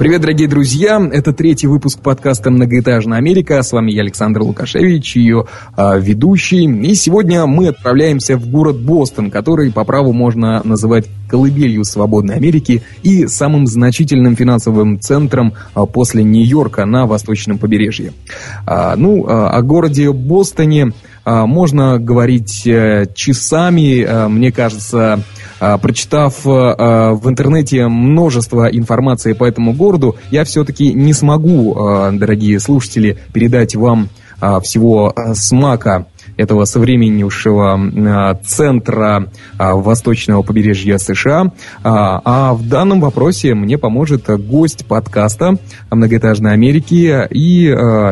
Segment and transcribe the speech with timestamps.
[0.00, 0.98] Привет, дорогие друзья!
[1.12, 3.62] Это третий выпуск подкаста «Многоэтажная Америка».
[3.62, 5.44] С вами я, Александр Лукашевич, ее
[5.76, 6.64] э, ведущий.
[6.64, 12.82] И сегодня мы отправляемся в город Бостон, который по праву можно называть колыбелью свободной Америки
[13.02, 18.14] и самым значительным финансовым центром э, после Нью-Йорка на восточном побережье.
[18.66, 20.92] Э, ну, э, о городе Бостоне
[21.26, 24.28] можно говорить э, часами.
[24.28, 25.22] Мне кажется,
[25.60, 32.12] прочитав э, э, в интернете множество информации по этому городу, я все-таки не смогу, э,
[32.12, 34.08] дорогие слушатели, передать вам
[34.62, 36.06] всего смака
[36.38, 39.26] этого современнейшего центра
[39.58, 41.52] восточного побережья США.
[41.84, 45.58] А в данном вопросе мне поможет гость подкаста
[45.90, 47.28] «Многоэтажной Америки».
[47.28, 47.66] И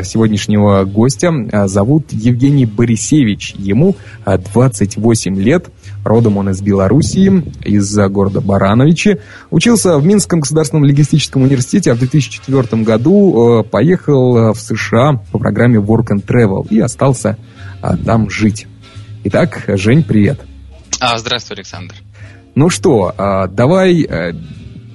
[0.05, 1.33] сегодняшнего гостя
[1.67, 3.55] зовут Евгений Борисевич.
[3.57, 3.97] Ему
[4.27, 5.71] 28 лет.
[6.09, 9.20] Родом он из Белоруссии, из города Барановичи.
[9.51, 15.23] Учился в Минском государственном логистическом университете, а в 2004 году э, поехал э, в США
[15.31, 17.37] по программе Work and Travel и остался
[17.83, 18.67] э, там жить.
[19.25, 20.41] Итак, Жень, привет.
[20.98, 21.95] А, здравствуй, Александр.
[22.55, 23.15] Ну что,
[23.53, 24.09] давай,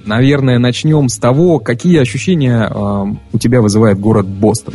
[0.04, 2.68] наверное, начнем с того, какие ощущения
[3.32, 4.74] у тебя вызывает город Бостон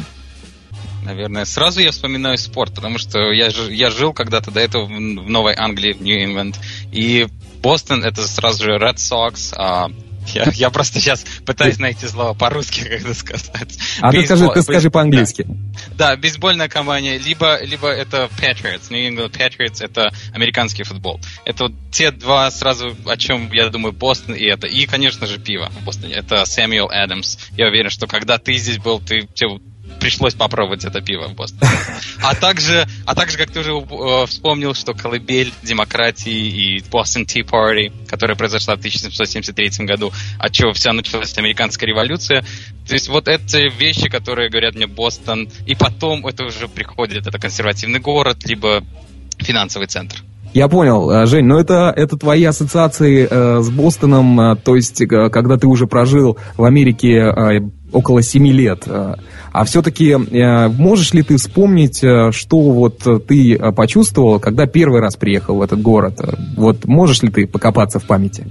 [1.10, 1.46] наверное.
[1.46, 5.94] Сразу я вспоминаю спорт, потому что я, я жил когда-то до этого в Новой Англии,
[5.94, 6.56] в Нью-Ингланд,
[6.92, 7.28] и
[7.62, 9.90] Бостон это сразу же Red Sox, а
[10.34, 13.78] я, я просто сейчас пытаюсь найти слово по-русски, как это сказать.
[14.00, 15.46] А Бейсбол, ты скажи, ты скажи по-английски.
[15.98, 18.92] Да, да, бейсбольная компания, либо, либо это Patriots.
[18.92, 21.20] New England Patriots это американский футбол.
[21.46, 24.68] Это вот те два сразу, о чем я думаю, Бостон и это.
[24.68, 26.14] И, конечно же, пиво в Бостоне.
[26.14, 27.38] Это Сэмюэл Адамс.
[27.58, 29.60] Я уверен, что когда ты здесь был, ты, тебе
[30.00, 31.72] пришлось попробовать это пиво в Бостоне.
[32.22, 37.44] А также, а также, как ты уже э, вспомнил, что колыбель демократии и Boston Tea
[37.44, 42.44] Party, которая произошла в 1773 году, от чего вся началась американская революция.
[42.88, 47.38] То есть вот эти вещи, которые говорят мне Бостон, и потом это уже приходит, это
[47.38, 48.84] консервативный город, либо
[49.40, 50.24] финансовый центр.
[50.54, 55.00] Я понял, э, Жень, но это, это твои ассоциации э, с Бостоном, э, то есть
[55.02, 57.60] э, когда ты уже прожил в Америке э,
[57.92, 58.84] около семи лет.
[58.88, 59.16] Э,
[59.52, 65.16] а все-таки э, можешь ли ты вспомнить, э, что вот ты почувствовал, когда первый раз
[65.16, 66.20] приехал в этот город?
[66.58, 68.48] Вот можешь ли ты покопаться в памяти?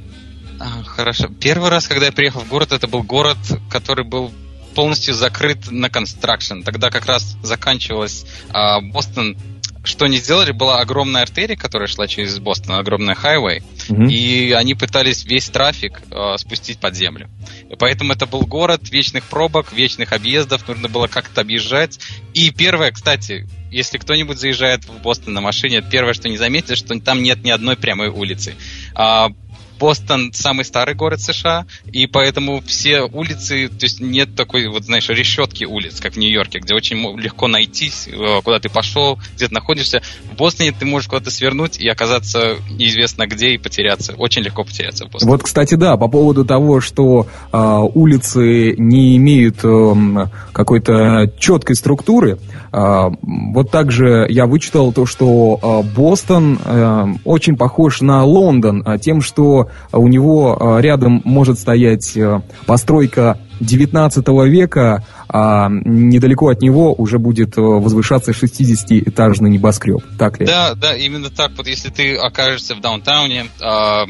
[0.61, 1.29] А, хорошо.
[1.41, 3.39] Первый раз, когда я приехал в город, это был город,
[3.71, 4.31] который был
[4.75, 6.63] полностью закрыт на констракшн.
[6.63, 9.37] Тогда как раз заканчивалась а, Бостон
[9.85, 14.11] что они сделали, была огромная артерия, которая шла через Бостон, огромная хайвей, mm-hmm.
[14.11, 17.29] и они пытались весь трафик э, спустить под землю.
[17.71, 21.99] И поэтому это был город вечных пробок, вечных объездов, нужно было как-то объезжать.
[22.35, 26.99] И первое, кстати, если кто-нибудь заезжает в Бостон на машине, первое, что не заметит, что
[27.01, 28.55] там нет ни одной прямой улицы.
[28.95, 29.31] А
[29.79, 35.09] Бостон самый старый город США, и поэтому все улицы, то есть нет такой, вот знаешь,
[35.09, 39.55] решетки улиц, как в Нью-Йорке, где очень легко найти, э, куда ты пошел, где ты
[39.55, 40.03] находишься.
[40.33, 44.15] В Бостоне ты можешь куда-то свернуть и оказаться неизвестно где и потеряться.
[44.15, 45.31] Очень легко потеряться в Бостоне.
[45.31, 47.59] Вот, кстати, да, по поводу того, что э,
[47.95, 52.39] улицы не имеют э, какой-то четкой структуры,
[52.73, 59.21] э, вот также я вычитал то, что э, Бостон э, очень похож на Лондон тем,
[59.21, 66.95] что у него а, рядом может стоять э, постройка 19 века, а недалеко от него
[66.95, 70.03] уже будет э, возвышаться 60-этажный небоскреб.
[70.19, 70.47] Так ли?
[70.47, 71.53] Да, да, именно так.
[71.57, 74.07] Вот если ты окажешься в даунтауне, а,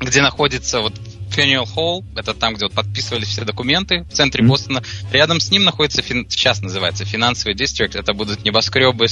[0.00, 0.94] где находится вот
[1.34, 4.48] Faneuil Hall, это там, где вот подписывались все документы в центре mm-hmm.
[4.48, 4.82] Бостона.
[5.10, 6.28] Рядом с ним находится, фин...
[6.28, 7.94] сейчас называется, финансовый дистрикт.
[7.94, 9.06] Это будут небоскребы,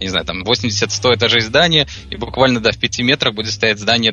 [0.00, 4.12] не знаю, там 80-100 этажей здания, и буквально, да, в 5 метрах будет стоять здание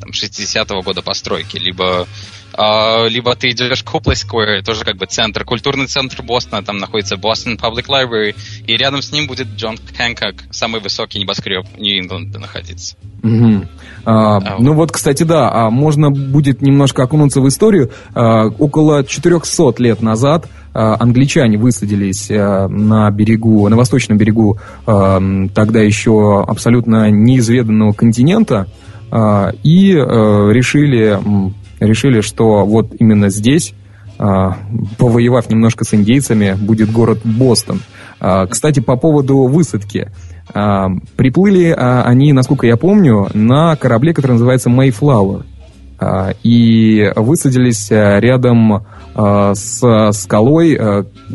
[0.00, 2.06] 1760 года постройки, либо
[2.52, 6.78] Uh, либо ты идешь к Copley Square, тоже как бы центр, культурный центр Бостона, там
[6.78, 8.34] находится Boston Public Library,
[8.66, 12.96] и рядом с ним будет Джон Хэнкок, самый высокий небоскреб Нью-Ингланда находиться.
[13.22, 13.66] Угу.
[14.04, 17.92] А, а, ну вот, кстати, да, а можно будет немножко окунуться в историю.
[18.14, 25.80] А, около 400 лет назад а, англичане высадились а, на берегу, на восточном берегу тогда
[25.80, 28.66] еще абсолютно неизведанного континента
[29.12, 31.18] и а, решили,
[31.80, 33.74] решили, что вот именно здесь,
[34.18, 34.56] а,
[34.98, 37.80] повоевав немножко с индейцами, будет город Бостон.
[38.20, 40.10] А, кстати, по поводу высадки.
[41.16, 45.44] Приплыли они, насколько я помню, на корабле, который называется Mayflower.
[46.42, 48.84] И высадились рядом
[49.14, 50.72] с скалой,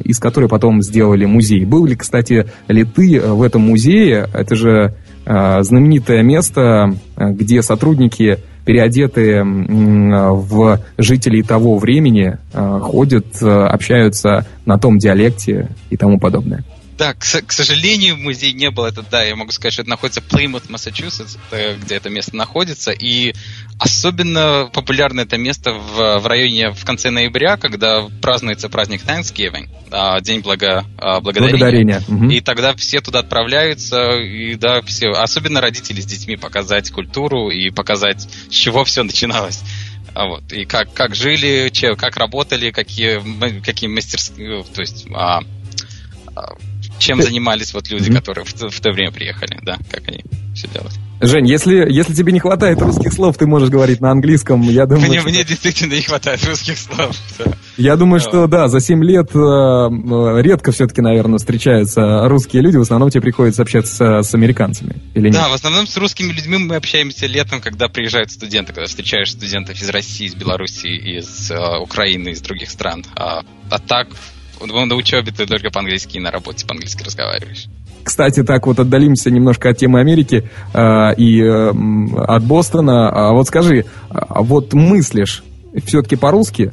[0.04, 1.64] из которой потом сделали музей.
[1.64, 4.28] Был ли, кстати, ли ты в этом музее?
[4.34, 4.96] Это же
[5.26, 14.98] знаменитое место, где сотрудники переодетые в жителей того времени, э, ходят, э, общаются на том
[14.98, 16.64] диалекте и тому подобное.
[16.98, 18.86] Да, к, к сожалению, музей не был.
[18.86, 22.92] Это, да, я могу сказать, что это находится в Плеймут, Массачусетс, где это место находится.
[22.92, 23.34] И
[23.80, 30.22] особенно популярно это место в, в районе в конце ноября, когда празднуется праздник Thanksgiving, а,
[30.22, 32.02] День благо, а, благодарения.
[32.02, 32.38] благодарения.
[32.38, 37.72] И тогда все туда отправляются, и да, все, особенно родители с детьми показать культуру и
[37.72, 39.62] показать, с чего все начиналось.
[40.14, 43.22] А вот, и как, как жили, че, как работали, какие,
[43.60, 45.42] какие мастерские, то есть а,
[46.36, 46.54] а,
[47.06, 50.24] чем занимались вот люди, которые в, в то время приехали, да, как они
[50.56, 50.94] все делают.
[51.22, 54.62] Жень, если, если тебе не хватает русских слов, ты можешь говорить на английском.
[54.64, 55.30] Я думаю, мне, что...
[55.30, 57.16] мне действительно не хватает русских слов.
[57.78, 62.78] Я думаю, что да, за 7 лет э, редко все-таки, наверное, встречаются русские люди.
[62.78, 65.02] В основном тебе приходится общаться с, с американцами.
[65.14, 65.34] Или нет?
[65.34, 69.82] Да, в основном с русскими людьми мы общаемся летом, когда приезжают студенты, когда встречаешь студентов
[69.82, 73.06] из России, из Беларуси, из э, Украины, из других стран.
[73.16, 74.08] А, а так
[74.62, 77.68] на учебе ты только по-английски и на работе по-английски разговариваешь.
[78.04, 81.72] Кстати, так вот отдалимся немножко от темы Америки э, и э,
[82.28, 83.10] от Бостона.
[83.10, 85.44] А вот скажи, а вот мыслишь
[85.86, 86.72] все-таки по-русски?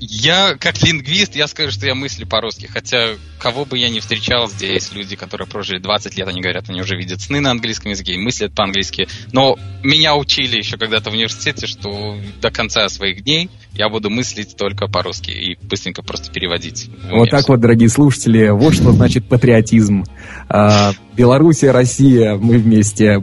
[0.00, 2.66] Я, как лингвист, я скажу, что я мыслю по-русски.
[2.66, 6.80] Хотя, кого бы я ни встречал здесь, люди, которые прожили 20 лет, они говорят, они
[6.80, 9.08] уже видят сны на английском языке и мыслят по-английски.
[9.32, 14.56] Но меня учили еще когда-то в университете, что до конца своих дней я буду мыслить
[14.56, 16.88] только по-русски и быстренько просто переводить.
[17.10, 17.52] Вот так все.
[17.52, 20.04] вот, дорогие слушатели, вот что значит патриотизм.
[20.48, 23.20] А, Белоруссия, Россия, мы вместе.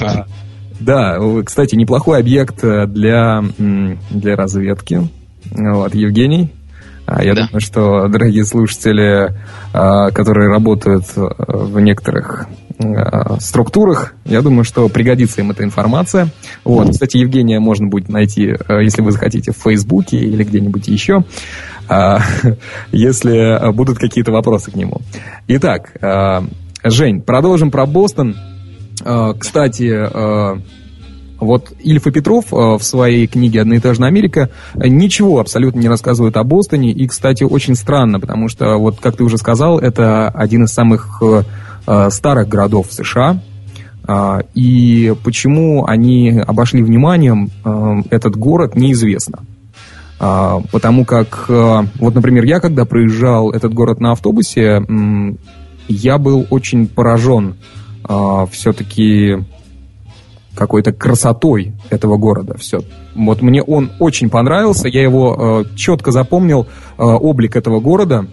[0.00, 0.26] А,
[0.80, 5.08] да, кстати, неплохой объект для, для разведки
[5.50, 6.52] вот, Евгений.
[7.06, 7.46] А, я да.
[7.46, 9.34] думаю, что дорогие слушатели,
[9.72, 12.46] а, которые работают э, в некоторых
[12.78, 12.84] э,
[13.40, 16.28] структурах, я думаю, что пригодится им эта информация.
[16.64, 21.24] Вот, кстати, Евгения можно будет найти, э, если вы захотите, в Фейсбуке или где-нибудь еще,
[21.88, 22.20] а,
[22.92, 25.00] если будут какие-то вопросы к нему.
[25.48, 25.92] Итак,
[26.84, 28.36] Жень, продолжим про Бостон.
[29.38, 30.68] Кстати,
[31.42, 36.44] вот Ильф и Петров э, в своей книге «Одноэтажная Америка» ничего абсолютно не рассказывают о
[36.44, 36.92] Бостоне.
[36.92, 41.20] И, кстати, очень странно, потому что, вот как ты уже сказал, это один из самых
[41.20, 41.42] э,
[41.86, 43.40] э, старых городов США.
[44.54, 47.50] И почему они обошли вниманием
[48.10, 49.44] этот город, неизвестно.
[50.18, 54.82] Потому как, вот, например, я когда проезжал этот город на автобусе,
[55.86, 57.54] я был очень поражен
[58.50, 59.38] все-таки
[60.54, 62.56] какой-то красотой этого города.
[62.58, 62.80] Все.
[63.14, 68.26] Вот мне он очень понравился, я его э, четко запомнил, э, облик этого города.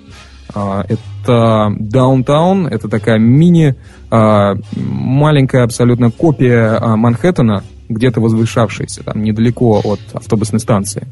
[0.54, 3.76] Э, это даунтаун, это такая мини,
[4.12, 11.08] э, маленькая абсолютно копия э, Манхэттена, где-то возвышавшаяся, там недалеко от автобусной станции.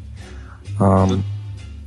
[0.80, 1.08] Э,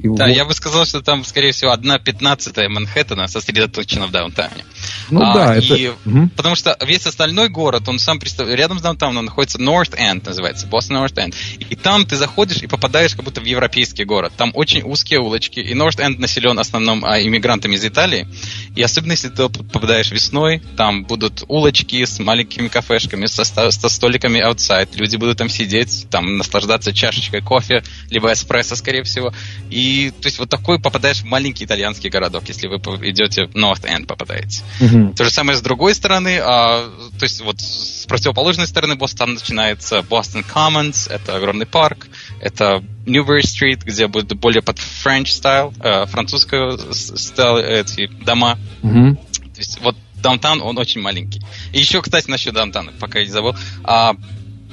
[0.03, 0.35] и да, вот...
[0.35, 4.65] я бы сказал, что там, скорее всего, одна пятнадцатая Манхэттена сосредоточена в даунтауне.
[5.11, 5.97] Ну а, да, и, это...
[6.07, 6.31] Угу.
[6.37, 8.49] Потому что весь остальной город, он сам представ...
[8.49, 11.35] рядом с даунтауном находится North End, называется, Boston North End.
[11.59, 14.33] И там ты заходишь и попадаешь как будто в европейский город.
[14.37, 18.27] Там очень узкие улочки, и North End населен в основном а, иммигрантами из Италии.
[18.75, 24.39] И особенно если ты попадаешь весной, там будут улочки с маленькими кафешками, со, со столиками
[24.39, 24.89] outside.
[24.95, 29.33] Люди будут там сидеть, там наслаждаться чашечкой кофе, либо эспрессо, скорее всего.
[29.71, 32.77] И и, то есть, вот такой попадаешь в маленький итальянский городок, если вы
[33.11, 34.63] идете в North End попадаете.
[34.81, 35.15] Mm-hmm.
[35.17, 39.99] То же самое с другой стороны, а, то есть, вот с противоположной стороны Бостона начинается
[39.99, 42.07] Boston Commons, это огромный парк,
[42.41, 48.59] это Newbury Street, где будет более под French style, э, французского стайл, эти дома.
[48.83, 49.15] Mm-hmm.
[49.17, 51.41] То есть, вот даунтаун, он очень маленький.
[51.73, 53.57] И еще, кстати, насчет даунтауна, пока я не забыл.
[53.83, 54.15] А,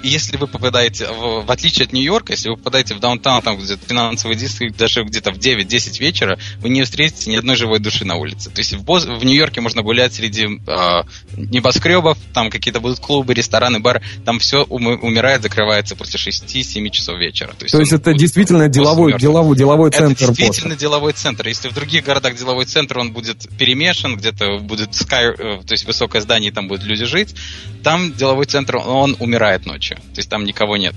[0.04, 3.86] если вы попадаете, в, в отличие от Нью-Йорка, если вы попадаете в даунтаун, там где-то
[3.88, 8.16] финансовый дистрикт, даже где-то в 9-10 вечера, вы не встретите ни одной живой души на
[8.16, 8.50] улице.
[8.50, 11.02] То есть в, Боз, в Нью-Йорке можно гулять среди э,
[11.36, 17.18] небоскребов, там какие-то будут клубы, рестораны, бары, там все ум, умирает, закрывается после 6-7 часов
[17.18, 17.54] вечера.
[17.58, 20.24] То есть, То есть это действительно деловой, деловой, деловой центр.
[20.24, 20.82] Это действительно Боста.
[20.82, 21.48] деловой центр.
[21.48, 25.86] Если в других городах деловой центр, он будет перемешан, где-то будет sky, э, то есть
[25.86, 27.36] высокое здание, там будут люди жить,
[27.84, 29.87] там деловой центр, он умирает ночью.
[29.96, 30.96] То есть там никого нет.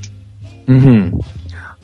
[0.66, 1.22] Угу.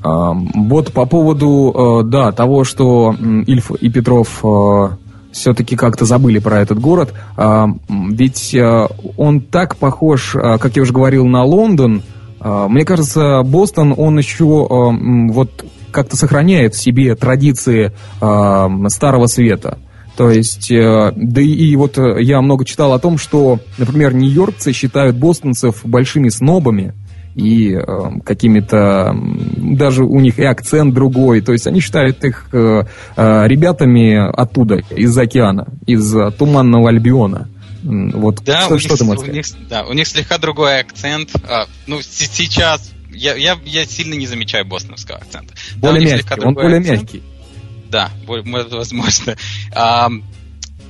[0.02, 3.14] Вот по поводу, э, да, того, что
[3.46, 4.88] Ильф и Петров э,
[5.36, 7.12] все-таки как-то забыли про этот город.
[7.36, 12.02] А, ведь а, он так похож, как я уже говорил, на Лондон.
[12.40, 19.78] А, мне кажется, Бостон, он еще вот как-то сохраняет в себе традиции Старого Света.
[20.16, 25.16] То есть, э, да и, вот я много читал о том, что, например, нью-йоркцы считают
[25.16, 26.94] бостонцев большими снобами
[27.36, 27.84] и э,
[28.24, 29.14] какими-то
[29.56, 31.42] даже у них и акцент другой.
[31.42, 32.84] То есть они считают их э,
[33.16, 37.48] э, ребятами оттуда, из океана, из э, туманного Альбиона.
[37.82, 41.30] Вот да, что, у, что них, у них, да, у них слегка другой акцент.
[41.48, 45.54] А, ну, сейчас я, я, я сильно не замечаю бостоновского акцента.
[45.76, 47.02] Более да, мягкий, он более акцент.
[47.02, 47.22] мягкий.
[47.90, 49.36] Да, возможно.
[49.72, 50.08] А,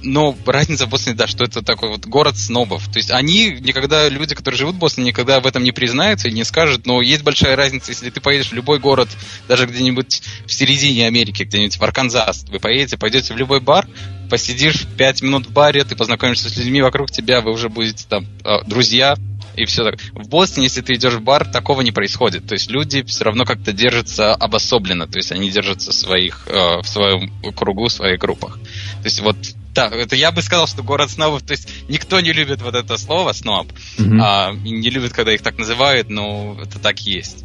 [0.03, 2.87] но разница в Бостоне, да, что это такой вот город снобов.
[2.89, 6.33] То есть они никогда, люди, которые живут в Бостоне, никогда в этом не признаются и
[6.33, 9.09] не скажут, но есть большая разница, если ты поедешь в любой город,
[9.49, 13.87] даже где-нибудь в середине Америки, где-нибудь в Арканзас, вы поедете, пойдете в любой бар,
[14.31, 18.27] посидишь пять минут в баре, ты познакомишься с людьми вокруг тебя, вы уже будете там
[18.45, 19.17] а, друзья,
[19.57, 20.01] и все так.
[20.13, 22.47] В Бостоне, если ты идешь в бар, такого не происходит.
[22.47, 26.87] То есть люди все равно как-то держатся обособленно, то есть они держатся своих, э, в
[26.87, 28.59] своем кругу, в своих группах.
[29.03, 29.37] То есть вот
[29.75, 32.97] да, это я бы сказал, что город снобов, то есть никто не любит вот это
[32.97, 33.67] слово сноб,
[33.99, 34.21] mm-hmm.
[34.23, 37.45] а, не любит, когда их так называют, но это так есть.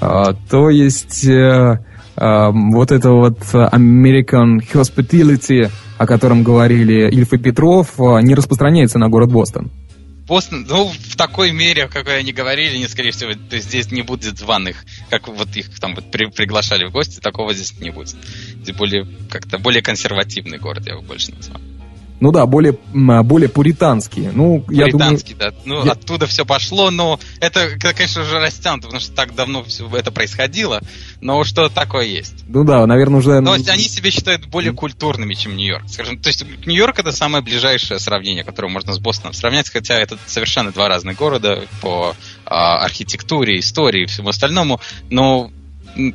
[0.00, 1.84] А, то есть э,
[2.16, 8.98] э, вот это вот American Hospitality, о котором говорили Ильф и Петров, э, не распространяется
[8.98, 9.70] на город Бостон.
[10.30, 14.02] Бостон, ну, в такой мере, как они говорили, не, скорее всего, то есть здесь не
[14.02, 18.14] будет званых, как вот их там вот при, приглашали в гости, такого здесь не будет.
[18.62, 21.60] Здесь более, как-то более консервативный город, я бы больше назвал.
[22.20, 24.30] Ну да, более, а, более пуританские.
[24.32, 25.54] Ну, пуританский, я думаю...
[25.54, 25.54] да.
[25.64, 25.92] Ну, я...
[25.92, 30.80] оттуда все пошло, но это, конечно, уже растянуто, потому что так давно все это происходило,
[31.20, 32.44] но что такое есть.
[32.46, 33.42] Ну да, наверное, уже...
[33.56, 35.88] Есть они себя считают более культурными, чем Нью-Йорк.
[35.88, 40.18] Скажем, то есть Нью-Йорк это самое ближайшее сравнение, которое можно с Бостоном сравнять, хотя это
[40.26, 45.50] совершенно два разных города по а, архитектуре, истории и всему остальному, но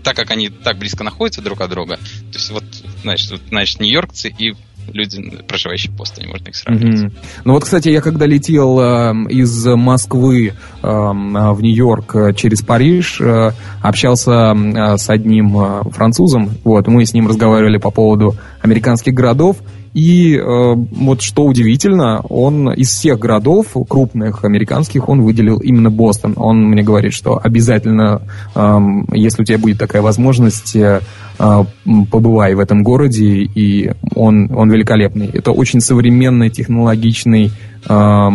[0.03, 2.63] так как они так близко находятся друг от друга, то есть вот,
[3.01, 4.55] значит, вот, значит, нью-йоркцы и
[4.94, 7.04] люди, проживающие в Бостоне, можно их сравнить.
[7.04, 7.13] Mm-hmm.
[7.46, 13.20] Ну вот, кстати, я когда летел э, из Москвы э, в Нью-Йорк э, через Париж,
[13.22, 13.51] э,
[13.82, 19.58] общался э, с одним э, французом, вот, мы с ним разговаривали по поводу американских городов,
[19.96, 26.34] и э, вот что удивительно, он из всех городов крупных американских, он выделил именно Бостон.
[26.36, 28.22] Он мне говорит, что обязательно,
[28.56, 28.78] э,
[29.14, 31.00] если у тебя будет такая возможность, э,
[31.38, 35.28] побывай в этом городе, и он, он великолепный.
[35.28, 37.54] Это очень современный, технологичный
[37.88, 38.30] э,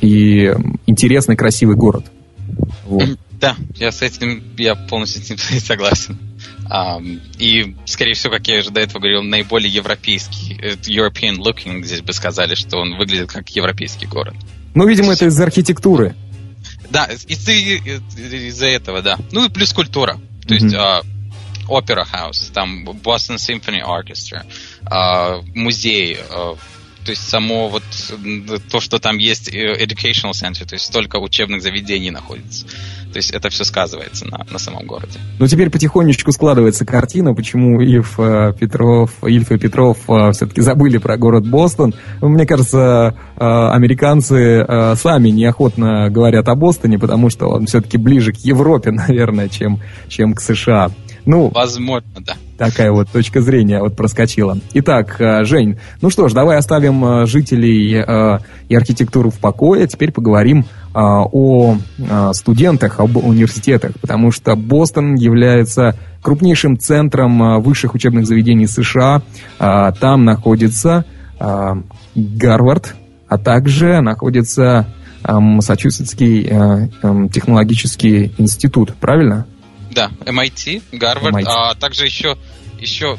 [0.00, 0.54] и
[0.86, 2.06] интересный, красивый город.
[2.86, 3.18] Вот.
[3.38, 6.16] Да, я с этим, я полностью с ним согласен.
[7.38, 12.00] И, скорее всего, как я уже до этого говорил, наиболее европейский, э, European looking, здесь
[12.00, 14.34] бы сказали, что он выглядит как европейский город.
[14.74, 16.14] Ну, видимо, это из-за архитектуры.
[16.88, 19.18] Да, из-за из этого, да.
[19.32, 20.18] Ну и плюс культура.
[20.46, 20.64] То mm-hmm.
[20.64, 20.74] есть
[21.68, 24.44] Opera House, там Boston Symphony Orchestra,
[24.90, 26.58] uh, музей, uh,
[27.04, 27.82] то есть само вот
[28.70, 32.66] то, что там есть educational center, то есть столько учебных заведений находится.
[33.12, 35.18] То есть это все сказывается на, на самом городе.
[35.38, 40.98] Ну, теперь потихонечку складывается картина, почему Ильф э, Петров, Ильф и Петров э, все-таки забыли
[40.98, 41.94] про город Бостон.
[42.20, 44.66] Мне кажется, э, американцы
[44.96, 50.34] сами неохотно говорят о Бостоне, потому что он все-таки ближе к Европе, наверное, чем, чем
[50.34, 50.90] к США.
[51.24, 52.34] Ну, Возможно, да.
[52.62, 54.56] Такая вот точка зрения вот проскочила.
[54.74, 58.38] Итак, э, Жень, ну что ж, давай оставим э, жителей э,
[58.68, 59.88] и архитектуру в покое.
[59.88, 61.78] Теперь поговорим о
[62.34, 69.22] студентах, об университетах, потому что Бостон является крупнейшим центром высших учебных заведений США.
[69.58, 71.06] Там находится
[72.14, 72.94] Гарвард,
[73.26, 74.86] а также находится
[75.26, 76.42] Массачусетский
[77.30, 79.46] технологический институт, правильно?
[79.92, 81.44] Да, MIT, Гарвард, MIT.
[81.46, 82.38] а также еще,
[82.80, 83.18] еще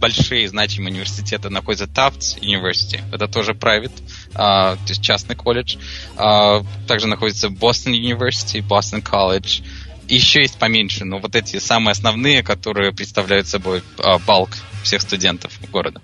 [0.00, 3.92] большие значимые университеты находятся Tufts University, это тоже private,
[4.34, 5.76] а, то есть частный колледж.
[6.16, 9.62] А, также находится Boston University, Boston College.
[10.08, 14.50] И еще есть поменьше, но вот эти самые основные, которые представляют собой а, балк
[14.82, 16.00] всех студентов города.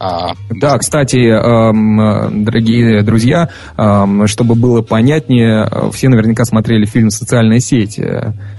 [0.00, 7.60] А, да, кстати, эм, дорогие друзья, эм, чтобы было понятнее, все наверняка смотрели фильм «Социальная
[7.60, 8.00] сеть».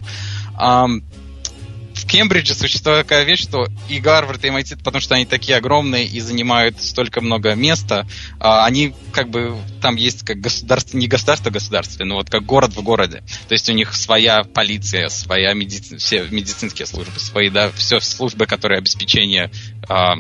[2.05, 6.05] в Кембридже существует такая вещь, что и Гарвард, и MIT, потому что они такие огромные
[6.05, 8.07] и занимают столько много места,
[8.39, 12.77] а, они как бы, там есть как государство, не государство государство, но вот как город
[12.77, 13.23] в городе.
[13.49, 15.97] То есть у них своя полиция, своя медици...
[15.97, 19.51] все медицинские службы, свои, да, все службы, которые обеспечение
[19.89, 20.17] а,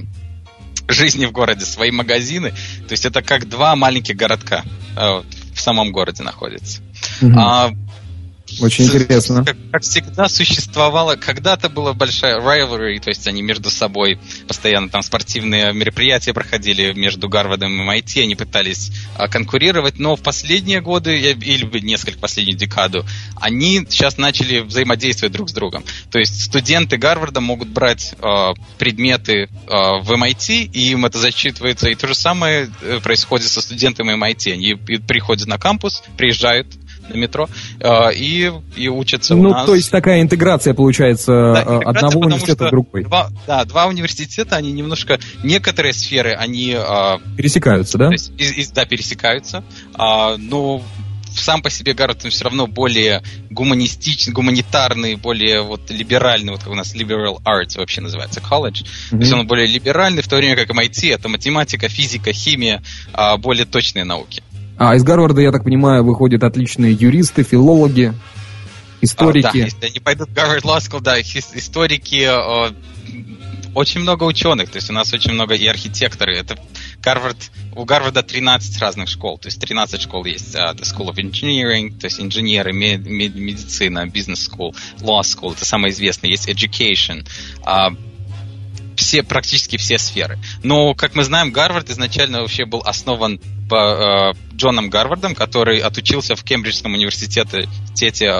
[0.89, 2.51] жизни в городе, свои магазины.
[2.87, 4.65] То есть это как два маленьких городка
[4.97, 5.23] а,
[5.55, 6.81] в самом городе находятся.
[7.21, 7.35] Mm-hmm.
[7.37, 7.71] А,
[8.61, 9.45] очень интересно.
[9.45, 15.03] Как, как всегда существовало, когда-то была большая rivalry, то есть они между собой постоянно там
[15.03, 21.17] спортивные мероприятия проходили между Гарвардом и MIT, они пытались а, конкурировать, но в последние годы,
[21.19, 23.05] или несколько последних декаду,
[23.37, 25.85] они сейчас начали взаимодействовать друг с другом.
[26.11, 31.89] То есть студенты Гарварда могут брать а, предметы а, в MIT, и им это зачитывается,
[31.89, 34.53] и то же самое э, происходит со студентами MIT.
[34.53, 36.69] Они приходят на кампус, приезжают,
[37.09, 37.49] на метро,
[37.81, 39.67] э, и, и учатся ну, у нас.
[39.67, 43.05] то есть такая интеграция получается да, э, интеграция, одного университета в другой.
[43.05, 46.77] Два, да, два университета, они немножко, некоторые сферы, они...
[46.77, 48.11] Э, пересекаются, да?
[48.11, 49.65] есть, из, из, да, пересекаются,
[49.97, 50.83] но
[51.37, 56.77] сам по себе Гарвард все равно более гуманистичный, гуманитарный, более вот либеральный, вот как у
[56.77, 58.83] нас liberal arts вообще называется, колледж.
[58.83, 59.11] Mm-hmm.
[59.11, 62.83] То есть он более либеральный, в то время как MIT это математика, физика, химия,
[63.39, 64.45] более точные науки.
[64.77, 68.13] А из Гарварда, я так понимаю, выходят отличные юристы, филологи,
[69.01, 69.69] историки.
[69.69, 72.73] А, да, они пойдут в Гарвард School, да, историки, э,
[73.75, 76.37] очень много ученых, то есть у нас очень много и архитекторы.
[76.37, 76.59] Это
[77.03, 77.37] Гарвард,
[77.75, 80.55] у Гарварда 13 разных школ, то есть 13 школ есть.
[80.55, 85.53] Uh, the School of Engineering, то есть инженеры, мед, мед, медицина, бизнес school, law school,
[85.55, 86.31] это самое известное.
[86.31, 87.27] Есть education,
[87.67, 87.97] uh,
[88.97, 90.39] все, практически все сферы.
[90.63, 93.41] Но, как мы знаем, Гарвард изначально вообще был основан
[93.75, 97.67] по, э, Джоном Гарвардом, который отучился в Кембриджском университете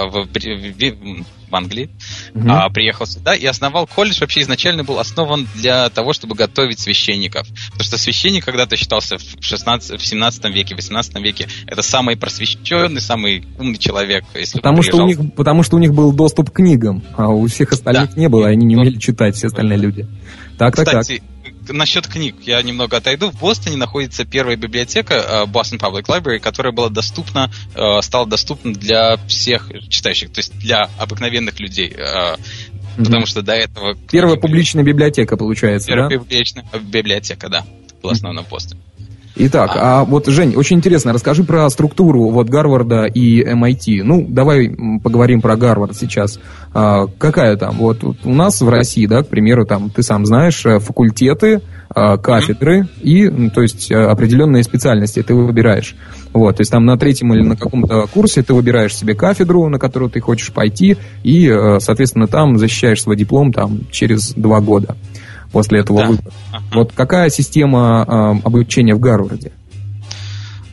[0.05, 1.89] в, в, в Англии,
[2.33, 2.49] mm-hmm.
[2.49, 4.19] а, приехал сюда и основал колледж.
[4.21, 7.47] Вообще изначально был основан для того, чтобы готовить священников.
[7.71, 12.15] Потому что священник когда-то считался в, 16, в 17 веке, в 18 веке это самый
[12.15, 14.23] просвещенный, самый умный человек.
[14.35, 17.45] Если потому, что у них, потому что у них был доступ к книгам, а у
[17.47, 18.21] всех остальных да.
[18.21, 20.07] не было, они не умели читать, все остальные люди.
[20.57, 21.34] Так, так, Кстати, так.
[21.69, 23.31] Насчет книг я немного отойду.
[23.31, 28.73] В Бостоне находится первая библиотека э, Boston Public Library, которая была доступна, э, стала доступна
[28.73, 31.93] для всех читающих, то есть для обыкновенных людей.
[31.95, 32.35] Э,
[32.97, 33.95] потому что до этого...
[34.09, 36.17] Первая публичная библиотека, получается, Первая да?
[36.17, 37.65] публичная библиотека, да,
[38.01, 38.81] была основана в Бостоне.
[39.37, 40.01] Итак, а.
[40.01, 44.01] а вот, Жень, очень интересно, расскажи про структуру вот Гарварда и MIT.
[44.03, 44.69] Ну, давай
[45.03, 46.39] поговорим про Гарвард сейчас.
[46.73, 47.75] А, какая там?
[47.75, 51.61] Вот, вот у нас в России, да, к примеру, там, ты сам знаешь, э, факультеты,
[51.89, 55.95] а, кафедры и, то есть, э, определенные специальности ты выбираешь.
[56.33, 59.79] Вот, то есть там на третьем или на каком-то курсе ты выбираешь себе кафедру, на
[59.79, 64.95] которую ты хочешь пойти, и, э, соответственно, там защищаешь свой диплом там через два года
[65.55, 66.07] после этого да.
[66.07, 66.33] выбора.
[66.51, 66.65] Ага.
[66.73, 69.53] Вот какая система э, обучения в Гарварде?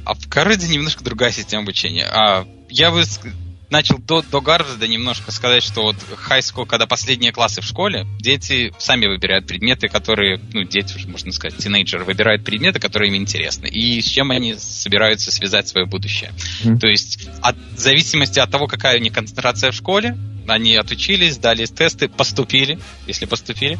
[0.05, 2.05] А в Гарварде немножко другая система обучения.
[2.05, 3.05] А, я бы
[3.71, 5.97] начал до, до Гарварда немножко сказать, что вот
[6.29, 11.31] high school, когда последние классы в школе, дети сами выбирают предметы, которые, ну, дети, можно
[11.31, 16.33] сказать, тинейджеры выбирают предметы, которые им интересны, и с чем они собираются связать свое будущее.
[16.65, 16.79] Mm-hmm.
[16.81, 20.17] То есть от в зависимости от того, какая у них концентрация в школе,
[20.49, 23.79] они отучились, дали тесты, поступили, если поступили.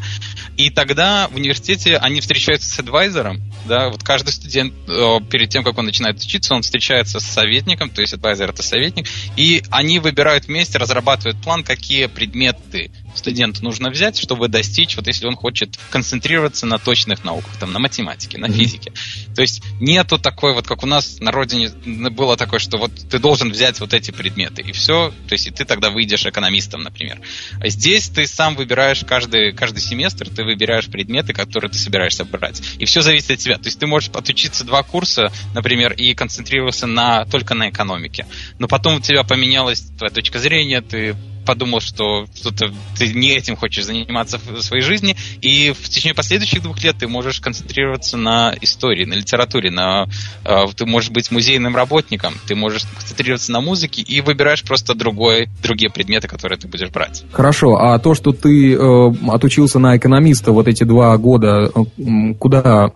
[0.57, 3.41] И тогда в университете они встречаются с адвайзером.
[3.67, 7.91] Да, вот каждый студент э, перед тем, как он начинает учиться, он встречается с советником,
[7.91, 13.91] то есть адвайзер это советник, и они выбирают вместе, разрабатывают план, какие предметы студенту нужно
[13.91, 18.49] взять, чтобы достичь, вот если он хочет концентрироваться на точных науках, там, на математике, на
[18.49, 18.93] физике.
[19.35, 21.71] То есть нету такой, вот как у нас на родине
[22.11, 25.51] было такое, что вот ты должен взять вот эти предметы, и все, то есть и
[25.51, 27.21] ты тогда выйдешь экономистом, например.
[27.61, 32.63] А здесь ты сам выбираешь каждый, каждый семестр, ты выбираешь предметы, которые ты собираешься брать.
[32.79, 33.57] И все зависит от тебя.
[33.59, 38.27] То есть ты можешь отучиться два курса, например, и концентрироваться на, только на экономике.
[38.59, 43.57] Но потом у тебя поменялась твоя точка зрения, ты подумал, что что-то ты не этим
[43.57, 48.55] хочешь заниматься в своей жизни, и в течение последующих двух лет ты можешь концентрироваться на
[48.61, 50.07] истории, на литературе, на
[50.45, 55.49] э, ты можешь быть музейным работником, ты можешь концентрироваться на музыке и выбираешь просто другой,
[55.63, 57.25] другие предметы, которые ты будешь брать.
[57.33, 62.89] Хорошо, а то, что ты э, отучился на экономиста вот эти два года, э, куда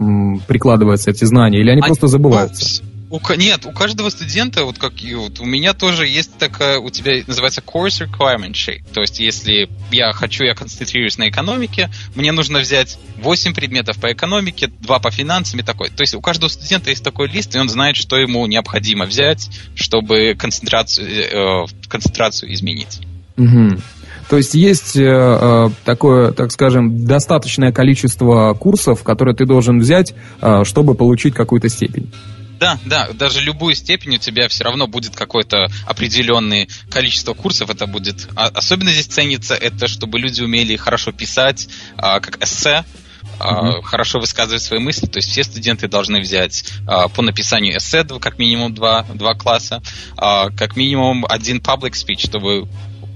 [0.47, 2.83] прикладываются эти знания, или они, они просто забываются?
[3.09, 6.91] У, нет, у каждого студента, вот как и вот, у меня тоже есть такая, у
[6.91, 8.83] тебя называется course requirement sheet.
[8.93, 14.13] То есть, если я хочу, я концентрируюсь на экономике, мне нужно взять 8 предметов по
[14.13, 15.91] экономике, 2 по финансам и такой.
[15.91, 19.49] То есть, у каждого студента есть такой лист, и он знает, что ему необходимо взять,
[19.77, 23.01] чтобы концентрацию, э, концентрацию изменить.
[23.37, 23.79] Угу.
[24.29, 30.15] То есть есть э, э, такое, так скажем, достаточное количество курсов, которые ты должен взять,
[30.41, 32.11] э, чтобы получить какую-то степень.
[32.59, 37.87] Да, да, даже любую степень у тебя все равно будет какое-то определенное количество курсов, это
[37.87, 38.29] будет.
[38.35, 42.85] А особенно здесь ценится это, чтобы люди умели хорошо писать, а, как эссе,
[43.39, 43.83] Uh-huh.
[43.83, 45.07] хорошо высказывать свои мысли.
[45.07, 49.83] То есть все студенты должны взять uh, по написанию эссе как минимум два, два класса,
[50.17, 52.67] uh, как минимум один public speech, чтобы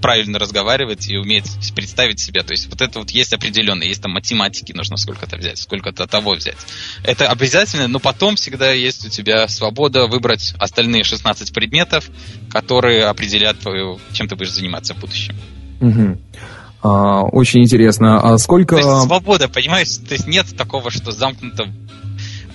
[0.00, 2.42] правильно разговаривать и уметь представить себя.
[2.42, 6.32] То есть вот это вот есть определенно, есть там математики нужно сколько-то взять, сколько-то того
[6.32, 6.58] взять.
[7.04, 12.10] Это обязательно, но потом всегда есть у тебя свобода выбрать остальные 16 предметов,
[12.50, 15.36] которые определят твою, чем ты будешь заниматься в будущем.
[15.80, 16.18] Угу.
[16.82, 18.20] А, очень интересно.
[18.20, 18.76] А сколько...
[18.76, 19.96] То есть свобода, понимаешь?
[20.08, 21.66] То есть нет такого, что замкнуто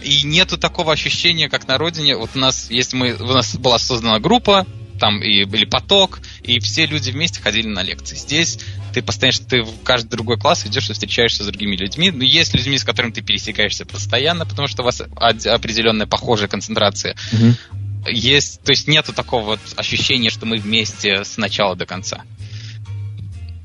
[0.03, 2.15] и нету такого ощущения, как на родине.
[2.15, 4.65] Вот у нас, если мы, у нас была создана группа,
[4.99, 8.15] там и, или поток, и все люди вместе ходили на лекции.
[8.15, 8.59] Здесь
[8.93, 12.11] ты постоянно, ты в каждый другой класс идешь и встречаешься с другими людьми.
[12.11, 17.15] Но есть людьми, с которыми ты пересекаешься постоянно, потому что у вас определенная похожая концентрация.
[17.33, 18.11] Угу.
[18.11, 22.21] Есть, то есть нету такого вот ощущения, что мы вместе с начала до конца.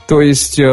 [0.09, 0.65] То есть э,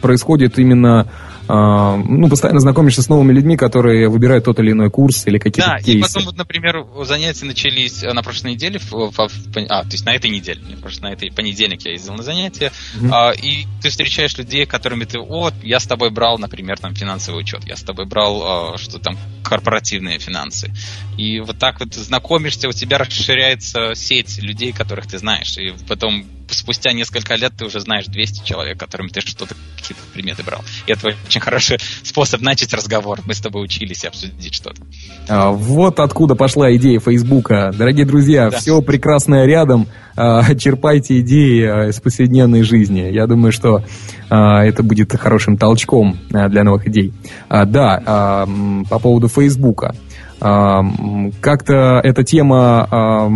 [0.00, 1.10] происходит именно
[1.52, 5.78] ну, постоянно знакомишься с новыми людьми, которые выбирают тот или иной курс или какие-то Да,
[5.78, 5.98] кейсы.
[5.98, 9.90] и потом, вот, например, занятия начались э, на прошлой неделе, в, в, в, а, то
[9.90, 13.10] есть на этой неделе, не просто на этой понедельник я ездил на занятия, mm-hmm.
[13.12, 17.40] а, и ты встречаешь людей, которыми ты, вот, я с тобой брал, например, там финансовый
[17.40, 18.42] учет, я с тобой брал,
[18.74, 20.72] а, что там, корпоративные финансы.
[21.18, 26.24] И вот так вот знакомишься, у тебя расширяется сеть людей, которых ты знаешь, и потом
[26.54, 30.62] спустя несколько лет ты уже знаешь 200 человек, которыми ты что-то, какие-то предметы брал.
[30.86, 33.20] И это очень хороший способ начать разговор.
[33.24, 34.82] Мы с тобой учились обсудить что-то.
[35.28, 37.72] А, вот откуда пошла идея Фейсбука.
[37.76, 38.58] Дорогие друзья, да.
[38.58, 39.88] все прекрасное рядом.
[40.16, 43.10] А, черпайте идеи а, из повседневной жизни.
[43.10, 43.82] Я думаю, что
[44.28, 47.12] а, это будет хорошим толчком а, для новых идей.
[47.48, 48.46] А, да,
[48.88, 49.94] по поводу Фейсбука.
[50.42, 53.28] Как-то эта тема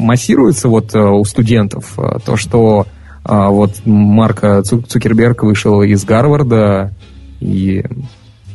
[0.00, 2.86] массируется вот э, у студентов, э, то, что
[3.22, 6.92] а, вот Марк Цукерберг вышел из Гарварда,
[7.40, 7.84] и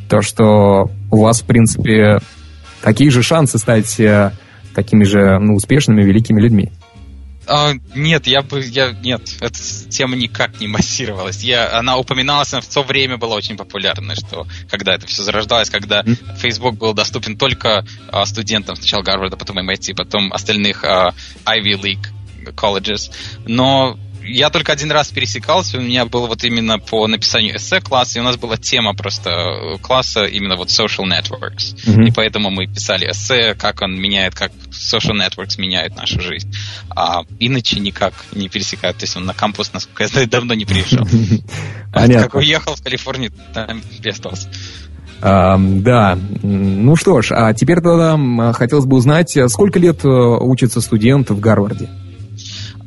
[0.08, 2.18] то, что у вас, в принципе,
[2.82, 4.32] такие же шансы стать э,
[4.74, 6.72] такими же ну, успешными, великими людьми.
[7.48, 11.42] А, нет, я бы, я, нет, эта тема никак не массировалась.
[11.42, 15.70] Я, она упоминалась, она в то время была очень популярной, что когда это все зарождалось,
[15.70, 16.36] когда mm-hmm.
[16.38, 22.06] Facebook был доступен только а, студентам, сначала Гарварда, потом MIT, потом остальных а, Ivy League
[22.54, 23.12] colleges.
[23.46, 28.18] Но я только один раз пересекался, у меня было вот именно по написанию эссе класса,
[28.18, 31.76] и у нас была тема просто э, класса именно вот social networks.
[31.86, 32.08] Mm-hmm.
[32.08, 36.52] И поэтому мы писали эссе, как он меняет, как social networks меняют нашу жизнь.
[36.90, 38.98] А иначе никак не пересекают.
[38.98, 41.06] То есть он на кампус, насколько я знаю, давно не приезжал.
[41.92, 42.24] Понятно.
[42.24, 44.48] Как уехал в Калифорнию, там и остался.
[45.22, 50.80] А, да, ну что ж, а теперь тогда хотелось бы узнать, сколько лет э, учится
[50.80, 51.88] студент в Гарварде?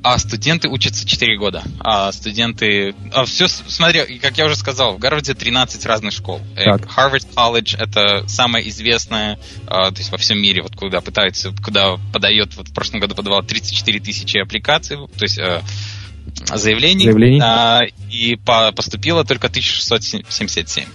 [0.02, 1.64] А студенты учатся 4 года.
[1.80, 2.96] А студенты...
[3.12, 6.42] А все, смотри, как я уже сказал, в Гарварде 13 разных школ.
[6.56, 11.98] Harvard College— это самая известная, а, то есть во всем мире, вот куда пытаются, куда
[12.14, 15.62] подает, вот в прошлом году подавал 34 тысячи аппликаций, то есть э,
[16.46, 17.06] заявлений.
[17.06, 17.42] заявлений.
[17.44, 20.86] А, и по, поступило только 1677.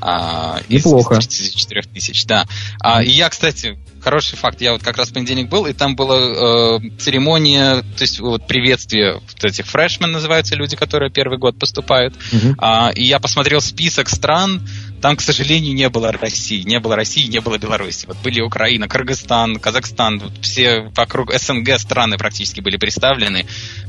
[0.00, 1.16] А, Неплохо.
[1.16, 2.46] Из 34 тысяч, да.
[2.80, 4.62] А, и я, кстати, хороший факт.
[4.62, 8.46] Я вот как раз в понедельник был, и там была э, церемония, то есть вот
[8.46, 12.14] приветствие вот этих фрешмен называются люди, которые первый год поступают.
[12.14, 12.54] Uh-huh.
[12.56, 14.62] А, и я посмотрел список стран,
[15.02, 16.62] там, к сожалению, не было России.
[16.62, 18.06] Не было России, не было Беларуси.
[18.06, 20.18] Вот были Украина, Кыргызстан, Казахстан.
[20.18, 23.46] Вот все вокруг СНГ страны практически были представлены.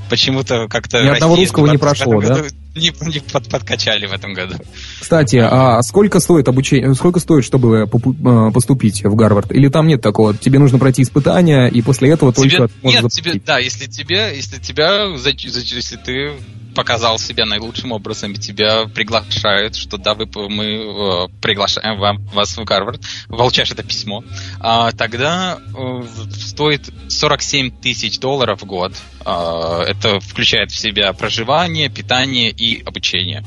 [0.09, 2.43] Почему-то как-то Ни одного русского не прошло, да?
[2.75, 4.55] Не, не под, подкачали в этом году.
[5.01, 9.51] Кстати, а сколько стоит обучение, сколько стоит, чтобы э, поступить в Гарвард?
[9.51, 10.37] Или там нет такого?
[10.37, 14.59] Тебе нужно пройти испытания, и после этого тебе, только Нет, тебе, да, если тебе, если
[14.59, 16.33] тебя, если ты
[16.79, 22.55] показал себя наилучшим образом, и тебя приглашают, что да, вы, мы э, приглашаем вам, вас
[22.55, 24.23] в Гарвард, получаешь это письмо,
[24.61, 28.93] а, тогда э, стоит 47 тысяч долларов в год.
[29.25, 33.43] А, это включает в себя проживание, питание и обучение.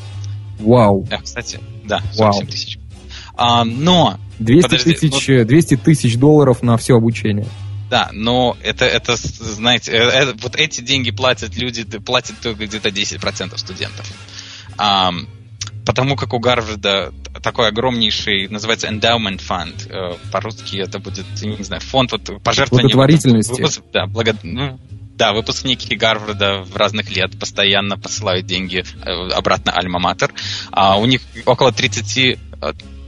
[0.59, 1.07] Вау.
[1.09, 2.79] Да, кстати, да, 47 тысяч.
[3.35, 4.19] А, но...
[4.41, 5.45] 200 подожди, тысяч, но...
[5.45, 7.47] 200 тысяч долларов на все обучение.
[7.93, 12.89] Да, но это, это знаете, это, э, вот эти деньги платят люди, платят только где-то
[12.89, 14.11] 10% студентов.
[14.79, 15.13] А,
[15.85, 21.83] потому как у Гарварда такой огромнейший, называется endowment fund, э, по-русски это будет, не знаю,
[21.83, 22.95] фонд вот, пожертвования.
[22.95, 23.61] Благотворительности.
[23.61, 24.81] Выпуск, да, благо, ну,
[25.19, 30.31] да, выпускники Гарварда в разных лет постоянно посылают деньги э, обратно Альма-Матер.
[30.71, 32.39] А у них около 30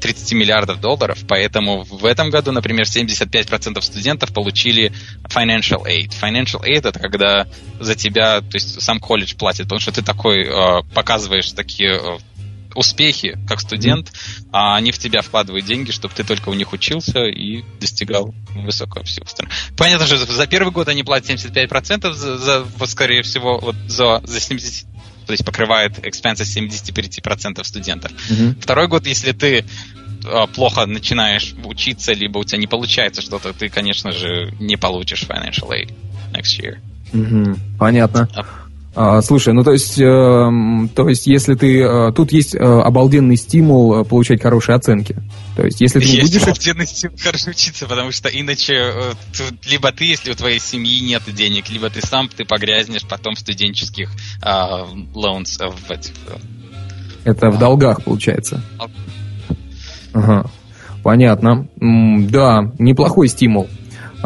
[0.05, 4.93] 30 миллиардов долларов, поэтому в этом году, например, 75% студентов получили
[5.25, 6.13] financial aid.
[6.21, 7.47] Financial aid это когда
[7.81, 12.19] за тебя, то есть сам колледж платит, потому что ты такой э, показываешь такие э,
[12.75, 14.49] успехи как студент, mm-hmm.
[14.53, 19.07] а они в тебя вкладывают деньги, чтобы ты только у них учился и достигал высокого
[19.07, 19.25] всего.
[19.75, 24.21] Понятно, что за первый год они платят 75%, за, за вот, скорее всего, вот за,
[24.25, 24.87] за 70
[25.27, 28.13] то есть покрывает expenses 75% студентов.
[28.13, 28.61] Mm-hmm.
[28.61, 29.65] Второй год, если ты
[30.25, 35.25] а, плохо начинаешь учиться, либо у тебя не получается что-то, ты, конечно же, не получишь
[35.25, 35.93] financial aid
[36.33, 36.79] next year.
[37.13, 38.29] Угу, понятно.
[38.97, 40.05] А, слушай, ну то есть, э,
[40.95, 45.17] то есть, если ты э, тут есть э, обалденный стимул получать хорошие оценки.
[45.57, 49.13] То есть, если ты есть не будешь обалденный стимул хорошо учиться, потому что иначе э,
[49.33, 53.35] ты, либо ты, если у твоей семьи нет денег, либо ты сам ты погрязнешь потом
[53.35, 54.11] в студенческих
[54.43, 56.13] э, loans э, в этих.
[57.25, 58.63] Это в долгах получается.
[60.13, 60.49] Ага.
[61.03, 61.67] Понятно.
[61.77, 63.69] Да, неплохой стимул.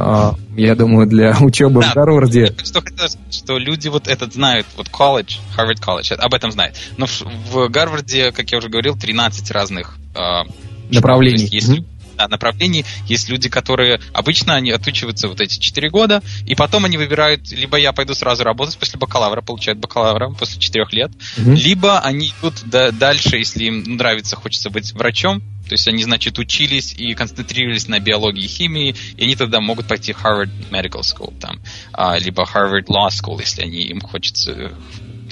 [0.00, 2.54] А, я думаю, для учебы да, в Гарварде.
[2.64, 2.82] Что
[3.30, 6.76] что люди вот этот знают, вот колледж, Harvard колледж, об этом знает.
[6.96, 10.42] Но в, в Гарварде, как я уже говорил, 13 разных э,
[10.90, 11.46] направлений.
[11.46, 11.84] Школ, есть, mm-hmm
[12.18, 12.84] да, направлений.
[13.06, 17.78] Есть люди, которые обычно они отучиваются вот эти 4 года, и потом они выбирают, либо
[17.78, 21.52] я пойду сразу работать после бакалавра, получают бакалавра после 4 лет, угу.
[21.52, 26.38] либо они идут да, дальше, если им нравится, хочется быть врачом, то есть они, значит,
[26.38, 31.02] учились и концентрировались на биологии и химии, и они тогда могут пойти в Harvard Medical
[31.02, 31.61] School, там,
[31.92, 34.72] а, либо Harvard Law School, если они, им хочется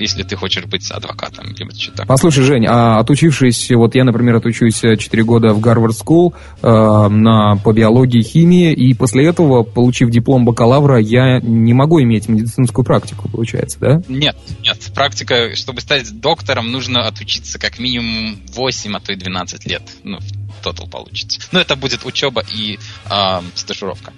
[0.00, 1.54] если ты хочешь быть адвокатом.
[1.56, 6.35] Либо что-то Послушай, Жень, а отучившись, вот я, например, отучусь 4 года в Гарвард School
[6.62, 12.28] э, на, по биологии, химии, и после этого, получив диплом бакалавра, я не могу иметь
[12.28, 14.02] медицинскую практику, получается, да?
[14.09, 14.78] Нет, нет.
[14.94, 19.82] Практика, чтобы стать доктором, нужно отучиться как минимум 8, а то и 12 лет.
[20.04, 20.18] Ну,
[20.62, 21.40] тотал получится.
[21.52, 22.78] Но это будет учеба и
[23.11, 24.12] э, стажировка.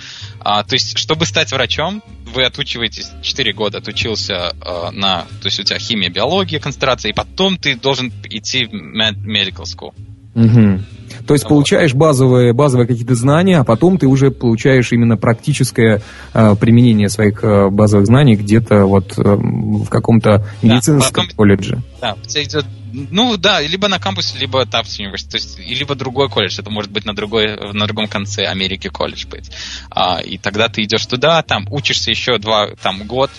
[0.50, 2.02] А, то есть, чтобы стать врачом,
[2.34, 5.26] вы отучиваетесь 4 года, отучился э, на...
[5.42, 9.92] То есть, у тебя химия, биология, концентрация, и потом ты должен идти в medical school.
[10.34, 10.80] Угу.
[11.26, 16.00] То есть получаешь базовые, базовые какие-то знания, а потом ты уже получаешь именно практическое
[16.32, 21.82] э, применение своих э, базовых знаний где-то вот э, в каком-то медицинском да, потом, колледже.
[22.00, 25.94] Да, у тебя идет ну да, либо на кампусе, либо Tufts University, то есть, либо
[25.94, 29.50] другой колледж, это может быть на, другой, на другом конце Америки колледж быть.
[29.90, 33.30] А, и тогда ты идешь туда, там учишься еще два, там год,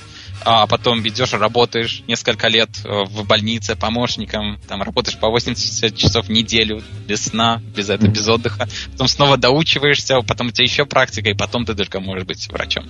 [0.46, 6.28] а потом идешь, работаешь несколько лет э, в больнице помощником, там работаешь по 80 часов
[6.28, 10.86] в неделю, без сна, без этого, без отдыха, потом снова доучиваешься, потом у тебя еще
[10.86, 12.86] практика, и потом ты только можешь быть врачом.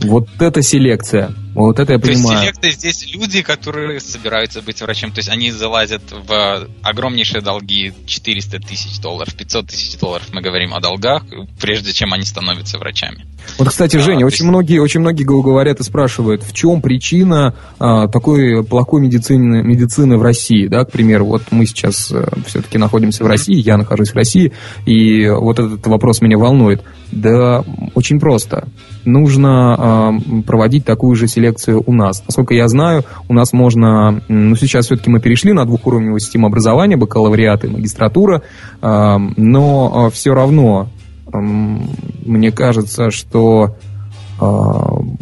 [0.00, 1.32] Вот это селекция.
[1.54, 2.26] Вот это я То понимаю.
[2.26, 5.10] То есть селекция здесь люди, которые собираются быть врачом.
[5.12, 10.26] То есть они залазят в огромнейшие долги 400 тысяч долларов, 500 тысяч долларов.
[10.32, 11.24] Мы говорим о долгах,
[11.60, 13.26] прежде чем они становятся врачами.
[13.58, 14.48] Вот, кстати, Женя, а, очень, есть...
[14.48, 20.22] многие, очень многие говорят и спрашивают, в чем причина а, такой плохой медицины, медицины в
[20.22, 24.12] России, да, к примеру, вот мы сейчас а, э, все-таки находимся в России, я нахожусь
[24.12, 24.52] в России,
[24.86, 26.82] и вот этот вопрос меня волнует.
[27.10, 27.62] Да,
[27.94, 28.68] очень просто.
[29.04, 32.22] Нужно э, проводить такую же селекцию у нас.
[32.26, 34.22] Насколько я знаю, у нас можно...
[34.28, 38.42] Ну, сейчас все-таки мы перешли на двухуровневую систему образования, бакалавриат и магистратура,
[38.80, 40.88] но э, все равно
[41.34, 43.76] мне кажется, что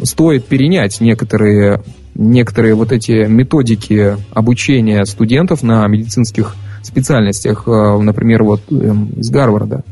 [0.03, 1.83] стоит перенять некоторые,
[2.15, 9.83] некоторые вот эти методики обучения студентов на медицинских специальностях, например, вот эм, из Гарварда.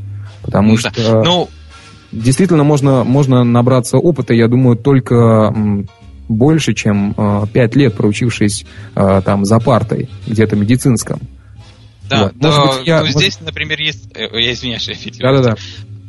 [0.42, 0.90] Потому да.
[0.92, 1.50] что ну,
[2.12, 5.54] действительно можно, можно набраться опыта, я думаю, только
[6.30, 8.66] больше, чем э, 5 лет проучившись
[8.96, 11.20] э, там за партой, где-то медицинском.
[12.10, 12.34] Да, вот.
[12.38, 13.18] да быть, я, ну, может...
[13.18, 14.10] здесь, например, есть...
[14.16, 15.56] Э, я извиняюсь, я Да-да-да.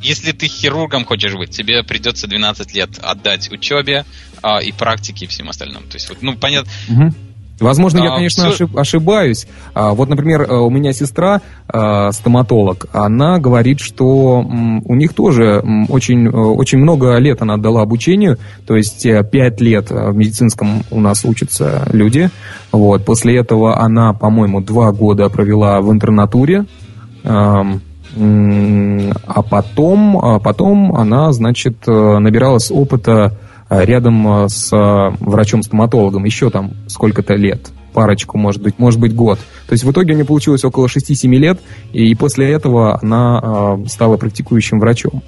[0.03, 4.07] Если ты хирургом хочешь быть, тебе придется 12 лет отдать учебе
[4.43, 5.83] а, и практике и всем остальным.
[5.83, 7.15] То есть, вот, ну, понятно, угу.
[7.61, 8.69] Возможно, а, я, конечно, все...
[8.75, 9.47] ошибаюсь.
[9.75, 15.63] А, вот, например, э, у меня сестра, а, стоматолог, она говорит, что у них тоже
[15.89, 20.85] очень, э, очень много лет она отдала обучению, то есть э, пять лет в медицинском
[20.91, 22.31] у нас учатся люди.
[22.73, 23.05] Вот.
[23.05, 26.65] После этого она, по-моему, два года провела в интернатуре.
[27.23, 27.65] А
[29.49, 37.35] потом, потом она, значит, набиралась опыта а, рядом а, с а, врачом-стоматологом еще там сколько-то
[37.35, 39.39] лет, парочку, может быть, может быть, год.
[39.67, 41.61] То есть в итоге у нее получилось около 6-7 лет,
[41.93, 45.23] и после этого она стала практикующим врачом.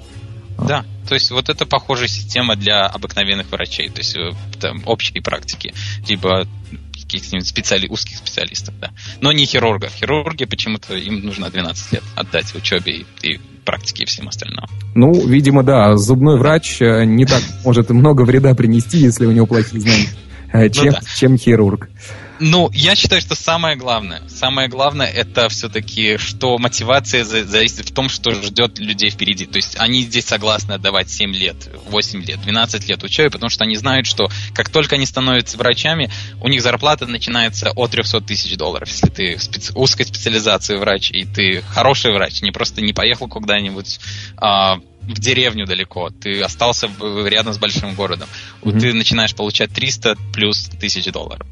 [0.57, 5.19] Да, то есть вот это похожая система для обыкновенных врачей, то есть э, там, общей
[5.19, 5.73] практики,
[6.07, 6.47] либо
[7.19, 7.87] каких-нибудь специали...
[7.87, 8.91] узких специалистов, да.
[9.21, 9.93] Но не хирургов.
[9.93, 14.65] Хирурги почему-то им нужно 12 лет отдать учебе и, и практике и всем остальным.
[14.95, 19.45] Ну, видимо, да, зубной врач э, не так может много вреда принести, если у него
[19.45, 20.09] плохие знания,
[20.51, 20.99] э, чем, ну, да.
[21.15, 21.89] чем хирург.
[22.45, 28.09] Ну, я считаю, что самое главное, самое главное это все-таки, что мотивация зависит в том,
[28.09, 29.45] что ждет людей впереди.
[29.45, 33.63] То есть они здесь согласны отдавать 7 лет, 8 лет, 12 лет учебы, потому что
[33.63, 38.57] они знают, что как только они становятся врачами, у них зарплата начинается от 300 тысяч
[38.57, 38.89] долларов.
[38.89, 39.71] Если ты специ...
[39.73, 44.01] узкой специализации врач, и ты хороший врач, не просто не поехал куда-нибудь
[44.35, 46.89] а, в деревню далеко, ты остался
[47.25, 48.27] рядом с большим городом,
[48.63, 48.79] mm-hmm.
[48.81, 51.47] ты начинаешь получать 300 плюс тысяч долларов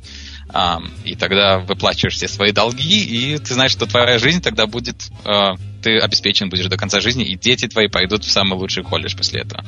[1.06, 5.56] и тогда выплачиваешь все свои долги, и ты знаешь, что твоя жизнь тогда будет, а,
[5.82, 9.42] ты обеспечен будешь до конца жизни, и дети твои пойдут в самый лучший колледж после
[9.42, 9.64] этого.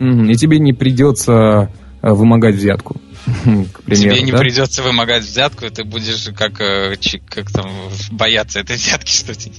[0.00, 1.70] И тебе не придется
[2.02, 3.00] а, вымогать взятку.
[3.72, 4.38] К примеру, Тебе не да?
[4.38, 6.96] придется вымогать взятку, ты будешь как, э,
[7.28, 7.68] как там
[8.12, 9.52] бояться этой взятки, что тебе,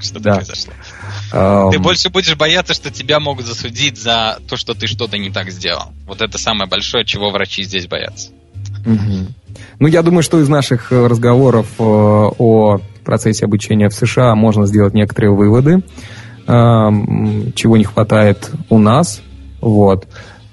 [0.00, 0.36] что да.
[0.36, 0.72] произошло.
[1.32, 1.72] Um...
[1.72, 5.50] Ты больше будешь бояться, что тебя могут засудить за то, что ты что-то не так
[5.50, 5.92] сделал.
[6.06, 8.30] Вот это самое большое, чего врачи здесь боятся.
[8.84, 9.32] Угу.
[9.80, 14.66] Ну, я думаю, что из наших э, разговоров э, о процессе обучения в США можно
[14.66, 15.82] сделать некоторые выводы,
[16.46, 19.22] эм, чего не хватает у нас.
[19.60, 20.06] Вот.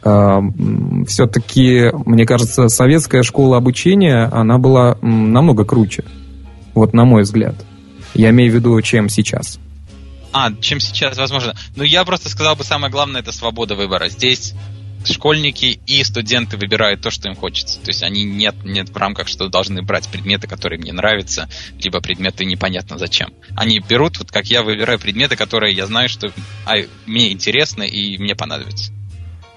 [0.03, 6.05] Эм, Все-таки, мне кажется, советская школа обучения, она была намного круче.
[6.73, 7.55] Вот на мой взгляд.
[8.13, 9.59] Я имею в виду, чем сейчас.
[10.31, 11.55] А, чем сейчас, возможно.
[11.75, 14.09] Ну, я просто сказал бы, самое главное, это свобода выбора.
[14.09, 14.53] Здесь
[15.13, 17.79] школьники и студенты выбирают то, что им хочется.
[17.79, 22.01] То есть они нет, нет в рамках, что должны брать предметы, которые мне нравятся, либо
[22.01, 23.29] предметы непонятно зачем.
[23.55, 26.31] Они берут, вот как я выбираю предметы, которые я знаю, что
[26.65, 28.91] а, мне интересны и мне понадобятся.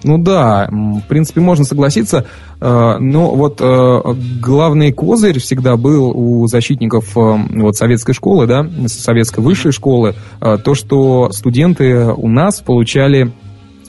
[0.03, 2.25] Ну да, в принципе, можно согласиться.
[2.61, 4.01] Э, но вот э,
[4.41, 10.73] главный козырь всегда был у защитников э, вот советской школы, да, советской высшей школы, то,
[10.73, 13.31] что студенты у нас получали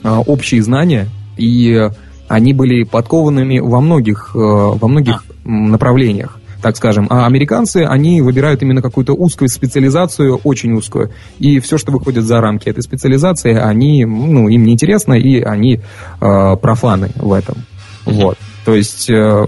[0.03, 1.89] общие знания и
[2.27, 5.49] они были подкованными во многих, э, во многих а.
[5.49, 7.07] направлениях так скажем.
[7.09, 11.11] А американцы, они выбирают именно какую-то узкую специализацию, очень узкую.
[11.39, 16.55] И все, что выходит за рамки этой специализации, они, ну, им неинтересно, и они э,
[16.61, 17.65] профаны в этом.
[18.05, 18.37] Вот.
[18.63, 19.45] То есть, э,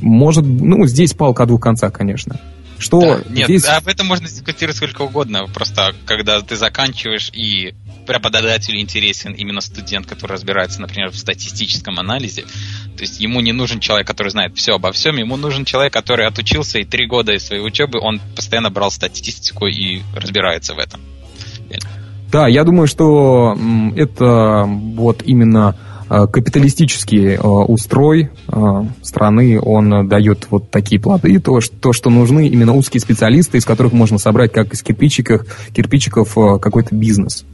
[0.00, 2.38] может, ну, здесь палка о двух концах, конечно.
[2.78, 3.64] Что да, нет, здесь...
[3.64, 5.46] об этом можно дискутировать сколько угодно.
[5.52, 7.74] Просто когда ты заканчиваешь и
[8.08, 12.42] преподавателю интересен именно студент, который разбирается, например, в статистическом анализе.
[12.96, 16.26] То есть ему не нужен человек, который знает все обо всем, ему нужен человек, который
[16.26, 21.00] отучился и три года из своей учебы он постоянно брал статистику и разбирается в этом.
[22.32, 23.56] Да, я думаю, что
[23.96, 25.76] это вот именно
[26.10, 32.48] Э, капиталистический э, устрой э, страны, он дает вот такие плоды, то, что, что нужны
[32.48, 35.42] именно узкие специалисты, из которых можно собрать, как из кирпичиков,
[35.74, 37.44] кирпичиков какой-то бизнес.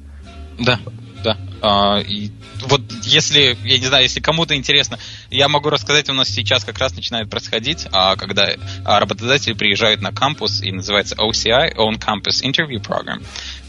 [0.59, 0.79] Да,
[1.23, 1.38] да.
[1.62, 2.31] А, и
[2.67, 4.98] вот если, я не знаю, если кому-то интересно,
[5.31, 8.50] я могу рассказать, у нас сейчас как раз начинает происходить, а, когда
[8.85, 13.25] а, работодатели приезжают на кампус, и называется OCI, On Campus Interview Program,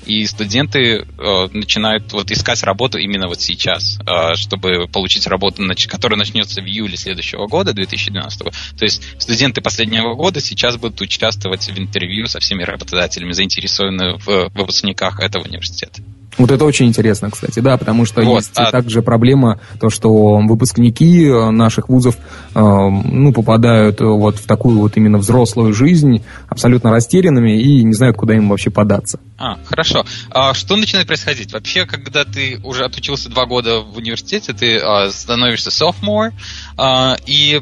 [0.06, 6.20] и студенты э, начинают вот искать работу именно вот сейчас, э, чтобы получить работу, которая
[6.20, 8.40] начнется в июле следующего года, 2012.
[8.40, 14.52] То есть студенты последнего года сейчас будут участвовать в интервью со всеми работодателями, заинтересованными в
[14.54, 16.04] выпускниках этого университета.
[16.38, 18.72] Вот это очень интересно, кстати, да, потому что вот, есть а...
[18.72, 22.18] также проблема, то, что выпускники э, наших вузов
[22.54, 28.18] э, ну, попадают вот в такую вот именно взрослую жизнь абсолютно растерянными и не знают,
[28.18, 29.20] куда им вообще податься.
[29.38, 30.06] А, хорошо.
[30.30, 31.54] А что начинает происходить?
[31.54, 36.32] Вообще, когда ты уже отучился два года в университете, ты э, становишься sophomore,
[36.78, 37.62] э, и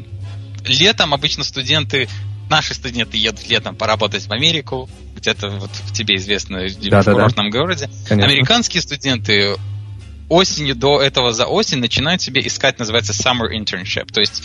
[0.64, 2.08] летом обычно студенты
[2.54, 7.12] наши студенты едут летом поработать в Америку, где-то вот в тебе известно да, в да,
[7.12, 7.58] курортном да.
[7.58, 7.90] городе.
[8.08, 8.30] Конечно.
[8.30, 9.56] Американские студенты
[10.28, 14.44] осенью до этого за осень начинают себе искать, называется summer internship, то есть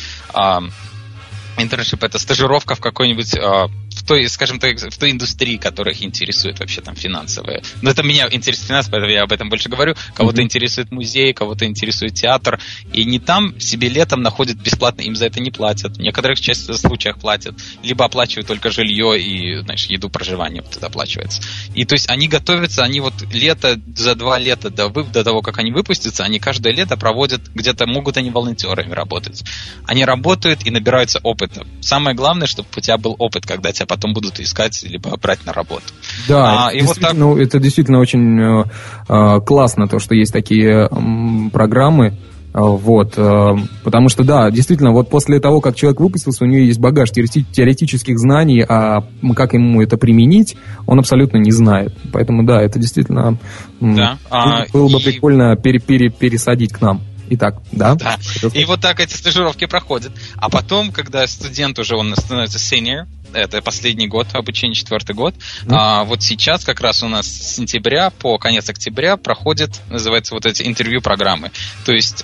[1.57, 3.69] internship это стажировка в какой-нибудь uh,
[3.99, 7.61] в той, скажем так, в той индустрии, которая их интересует вообще там финансовые.
[7.81, 9.95] Но это меня интересует финансы, поэтому я об этом больше говорю.
[10.15, 10.45] Кого-то mm-hmm.
[10.45, 12.59] интересует музей, кого-то интересует театр.
[12.93, 15.97] И не там себе летом находят бесплатно, им за это не платят.
[15.97, 17.55] В некоторых часть, случаях платят.
[17.83, 21.41] Либо оплачивают только жилье и, знаешь, еду, проживание вот это оплачивается.
[21.75, 25.59] И то есть они готовятся, они вот лето, за два лета до, до того, как
[25.59, 29.43] они выпустятся, они каждое лето проводят, где-то могут они волонтерами работать.
[29.85, 31.65] Они работают и набираются опыта.
[31.81, 35.51] Самое главное, чтобы у тебя был опыт, когда тебя потом будут искать либо брать на
[35.51, 35.83] работу.
[36.27, 37.15] Да, а, и вот так...
[37.15, 38.63] это действительно очень э,
[39.09, 42.17] э, классно, то, что есть такие э, программы.
[42.51, 46.79] Вот, э, потому что, да, действительно, вот после того, как человек выпустился, у него есть
[46.79, 49.03] багаж теоретических знаний, а
[49.35, 50.55] как ему это применить,
[50.87, 51.95] он абсолютно не знает.
[52.11, 53.37] Поэтому, да, это действительно
[53.79, 54.17] да.
[54.31, 55.03] было, было бы и...
[55.03, 57.01] прикольно пере, пере, пересадить к нам.
[57.29, 57.95] Итак, да?
[57.95, 58.17] Да.
[58.53, 60.11] И вот так эти стажировки проходят.
[60.37, 65.35] А потом, когда студент уже он становится senior, это последний год обучения, четвертый год.
[65.35, 65.67] Mm.
[65.71, 70.45] А, вот сейчас как раз у нас с сентября по конец октября проходят, называется, вот
[70.45, 71.51] эти интервью-программы.
[71.85, 72.23] То есть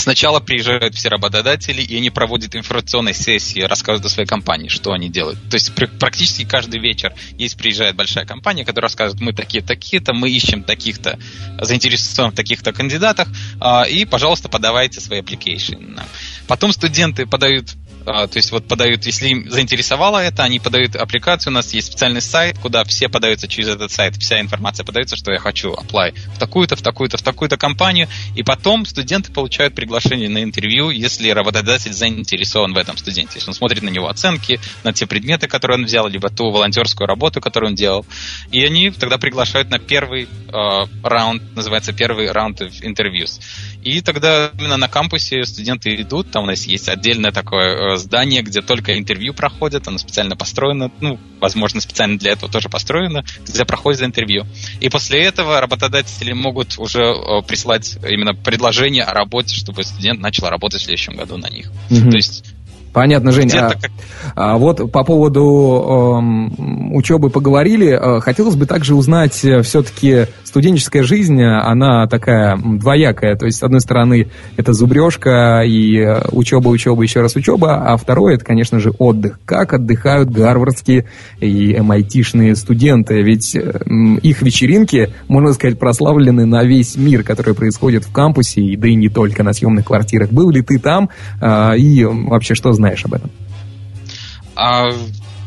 [0.00, 5.10] Сначала приезжают все работодатели, и они проводят информационные сессии, рассказывают о своей компании, что они
[5.10, 5.38] делают.
[5.50, 10.64] То есть практически каждый вечер есть приезжает большая компания, которая рассказывает, мы такие-такие-то, мы ищем
[10.64, 11.18] таких-то,
[11.60, 13.28] заинтересован в таких-то кандидатах,
[13.60, 16.00] а, и, пожалуйста, подавайте свои application.
[16.48, 17.74] Потом студенты подают
[18.04, 22.20] то есть вот подают, если им заинтересовало это, они подают аппликацию, у нас есть специальный
[22.20, 26.38] сайт, куда все подаются через этот сайт, вся информация подается, что я хочу apply в
[26.38, 31.92] такую-то, в такую-то, в такую-то компанию, и потом студенты получают приглашение на интервью, если работодатель
[31.92, 35.84] заинтересован в этом студенте, если он смотрит на него оценки, на те предметы, которые он
[35.84, 38.06] взял, либо ту волонтерскую работу, которую он делал,
[38.50, 40.28] и они тогда приглашают на первый э,
[41.02, 43.26] раунд, называется первый раунд интервью.
[43.82, 48.42] И тогда именно на кампусе студенты идут, там у нас есть отдельное такое э, здание,
[48.42, 53.64] где только интервью проходят, оно специально построено, ну, возможно, специально для этого тоже построено, где
[53.64, 54.46] проходит интервью.
[54.80, 60.48] И после этого работодатели могут уже э, прислать именно предложение о работе, чтобы студент начал
[60.48, 61.70] работать в следующем году на них.
[61.90, 62.10] Mm-hmm.
[62.10, 62.44] То есть
[62.92, 63.70] Понятно, Женя.
[64.34, 67.88] А, а вот по поводу э, учебы поговорили.
[67.88, 73.36] Э, хотелось бы также узнать, э, все-таки студенческая жизнь, она такая двоякая.
[73.36, 77.96] То есть, с одной стороны, это зубрежка и э, учеба, учеба, еще раз учеба, а
[77.96, 79.38] второе, это, конечно же, отдых.
[79.44, 81.06] Как отдыхают гарвардские
[81.38, 83.22] и MIT-шные студенты?
[83.22, 88.88] Ведь их вечеринки, можно сказать, прославлены на весь мир, которые происходят в кампусе, и да
[88.88, 90.30] и не только на съемных квартирах.
[90.30, 91.10] Был ли ты там?
[91.40, 93.30] И вообще, что знаешь об этом?
[94.56, 94.90] А,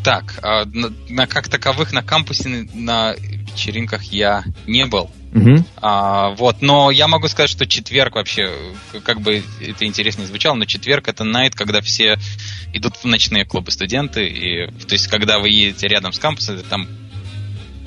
[0.04, 5.10] так, а, на, на как таковых на кампусе на вечеринках я не был.
[5.34, 5.66] Угу.
[5.78, 8.52] А, вот, но я могу сказать, что четверг вообще,
[9.04, 12.20] как бы это интереснее звучало, но четверг это найт, когда все
[12.72, 16.88] идут в ночные клубы студенты, и то есть когда вы едете рядом с кампусом, там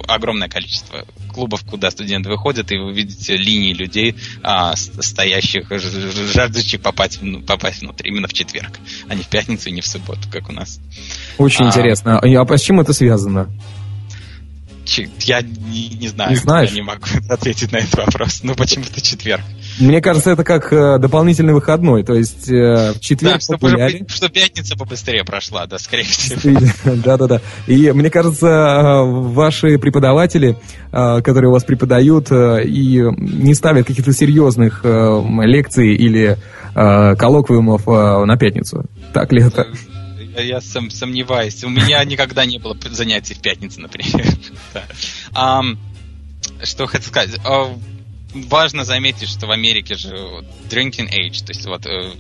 [0.06, 7.20] огромное количество клубов, куда студенты выходят, и вы видите линии людей, а, стоящих, жаждущих попасть,
[7.46, 8.78] попасть внутрь именно в четверг,
[9.08, 10.80] а не в пятницу и не в субботу, как у нас.
[11.38, 12.18] Очень а, интересно.
[12.18, 13.48] А, а с чем это связано?
[15.20, 16.70] Я не, не знаю, не знаешь?
[16.70, 18.40] я не могу ответить на этот вопрос.
[18.42, 19.44] Ну, почему-то четверг.
[19.78, 24.06] Мне кажется, это как э, дополнительный выходной, то есть э, в четверг да, чтобы, популяре...
[24.08, 26.58] чтобы пятница побыстрее прошла, да, скорее всего.
[26.84, 27.40] Да-да-да.
[27.66, 30.56] И мне кажется, э, ваши преподаватели,
[30.92, 36.38] э, которые у вас преподают, э, и не ставят каких-то серьезных лекций или
[36.74, 38.84] коллоквиумов на пятницу.
[39.14, 39.66] Так ли это?
[40.38, 41.64] Я сом, сомневаюсь.
[41.64, 44.26] У меня никогда не было занятий в пятницу, например.
[46.62, 47.40] Что хочу сказать
[48.48, 50.14] важно заметить, что в Америке же
[50.70, 52.12] drinking age, то есть вот э,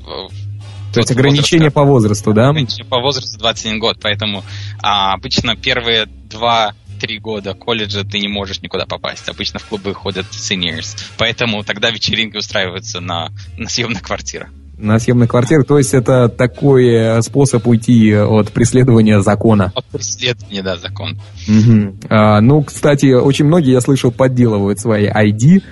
[0.92, 2.48] то есть ограничение возраст, по возрасту, да?
[2.50, 4.44] Ограничение по возрасту 21 год, поэтому
[4.82, 9.28] а, обычно первые два три года колледжа ты не можешь никуда попасть.
[9.28, 10.96] Обычно в клубы ходят seniors.
[11.18, 14.48] Поэтому тогда вечеринки устраиваются на, на съемных квартирах.
[14.78, 19.72] На съемной квартире, то есть это такой э, способ уйти от преследования закона.
[19.74, 21.18] От преследования, да, закон.
[21.48, 21.96] Угу.
[22.10, 25.62] А, ну, кстати, очень многие, я слышал, подделывают свои ID,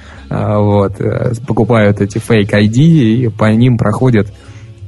[0.59, 4.28] вот, э, покупают эти фейк ID и по ним проходят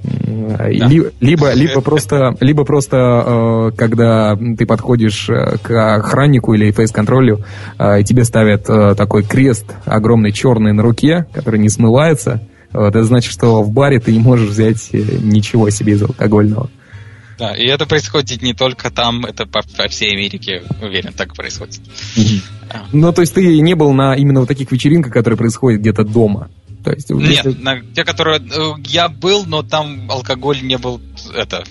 [0.03, 0.69] да.
[0.69, 1.11] Либо,
[1.55, 5.29] либо просто, либо просто, э, когда ты подходишь
[5.63, 7.45] к охраннику или фейс-контролю,
[7.81, 8.67] и тебе ставят
[8.97, 12.41] такой крест огромный черный на руке, который не смывается,
[12.73, 16.69] это значит, что в баре ты не можешь взять э, ничего себе из алкогольного.
[17.39, 21.81] Да, и это происходит не только там, это по, по всей Америке, уверен, так происходит.
[22.93, 26.49] Ну, то есть ты не был на именно вот таких вечеринках, которые происходят где-то дома?
[26.83, 27.63] То есть, Нет, если...
[27.63, 31.01] на те, которые э, я был, но там алкоголь не был
[31.35, 31.65] это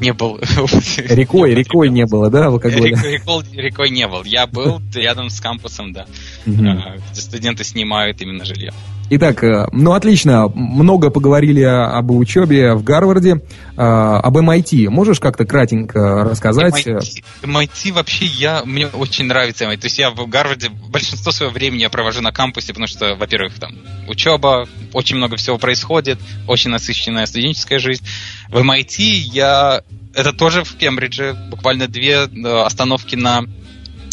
[0.00, 0.38] не был.
[1.08, 2.96] Рекой, рекой не было, да, алкоголя?
[3.02, 4.24] Рекой, рекой не был.
[4.24, 6.06] Я был рядом с кампусом, да,
[6.46, 8.72] где студенты снимают именно жилье.
[9.12, 13.42] Итак, э, ну отлично, много поговорили об учебе в Гарварде,
[13.76, 14.88] э, об MIT.
[14.88, 16.86] Можешь как-то кратенько рассказать?
[16.86, 19.78] MIT, MIT вообще я, мне очень нравится MIT.
[19.78, 23.58] То есть я в Гарварде большинство своего времени я провожу на кампусе, потому что, во-первых,
[23.58, 23.72] там
[24.06, 28.04] учеба, очень много всего происходит, очень насыщенная студенческая жизнь.
[28.48, 29.02] В MIT
[29.32, 29.82] я...
[30.14, 33.42] Это тоже в Кембридже, буквально две э, остановки на,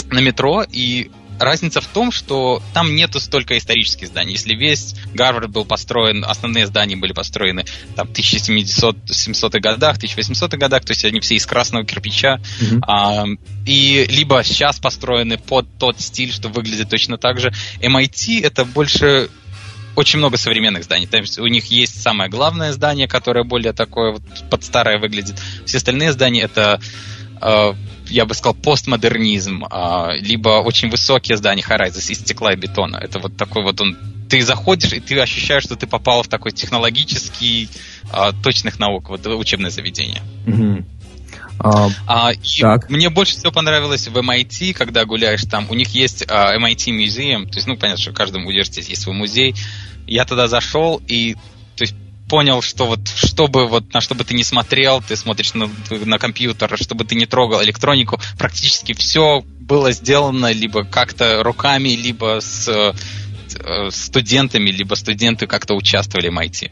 [0.09, 4.33] на метро, и разница в том, что там нету столько исторических зданий.
[4.33, 7.65] Если весь Гарвард был построен, основные здания были построены
[7.95, 12.79] там, в 1700-х годах, 1800-х годах, то есть они все из красного кирпича, mm-hmm.
[12.87, 13.25] а,
[13.65, 17.53] и либо сейчас построены под тот стиль, что выглядит точно так же.
[17.81, 19.29] MIT это больше
[19.97, 21.07] очень много современных зданий.
[21.07, 25.41] То есть у них есть самое главное здание, которое более такое вот под старое выглядит.
[25.65, 26.79] Все остальные здания это
[27.41, 27.73] э,
[28.09, 32.97] я бы сказал, постмодернизм, а, либо очень высокие здания high из стекла и бетона.
[32.97, 33.97] Это вот такой вот он
[34.29, 37.69] ты заходишь, и ты ощущаешь, что ты попал в такой технологический,
[38.11, 40.21] а, точных наук, вот учебное заведение.
[40.45, 40.85] Угу.
[41.59, 42.89] А, а, и так.
[42.89, 45.67] мне больше всего понравилось в MIT, когда гуляешь там.
[45.69, 49.01] У них есть а, MIT Museum, то есть, ну, понятно, что в каждом университете есть
[49.01, 49.55] свой музей.
[50.05, 51.35] Я туда зашел, и
[52.27, 56.19] понял, что вот чтобы вот на что бы ты не смотрел, ты смотришь на, на
[56.19, 62.67] компьютер, чтобы ты не трогал электронику, практически все было сделано либо как-то руками, либо с
[62.69, 66.71] э, студентами, либо студенты как-то участвовали в MIT.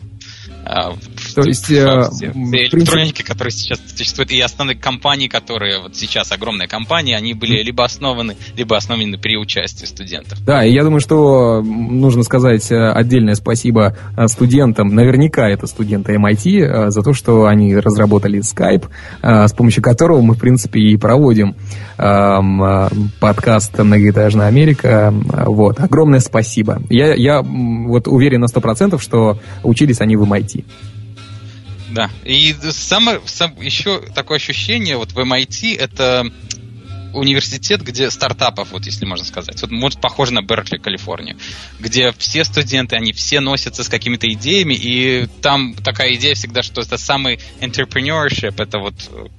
[0.66, 0.94] А,
[1.36, 7.14] То есть, э, электроники, которые сейчас существуют, и основные компании, которые вот сейчас огромные компании,
[7.14, 10.44] они были либо основаны, либо основаны при участии студентов.
[10.44, 16.16] Да, и я думаю, что нужно сказать э, отдельное спасибо э, студентам, наверняка это студенты
[16.16, 18.90] MIT, за то, что они разработали Skype,
[19.22, 21.56] с помощью которого мы, в принципе, и проводим эм,
[21.98, 25.14] подкаст «Многоэтажная Америка».
[25.46, 26.82] Вот, огромное спасибо.
[26.90, 30.66] Я, я вот уверен на 100%, что учились они в MIT.
[31.92, 32.10] Да.
[32.26, 36.30] И самое, сам, еще такое ощущение вот в MIT это
[37.16, 39.62] университет, где стартапов, вот если можно сказать.
[39.62, 41.38] Вот, может, похоже на Беркли, Калифорния,
[41.80, 46.82] где все студенты, они все носятся с какими-то идеями, и там такая идея всегда, что
[46.82, 48.94] это самый entrepreneurship, это вот,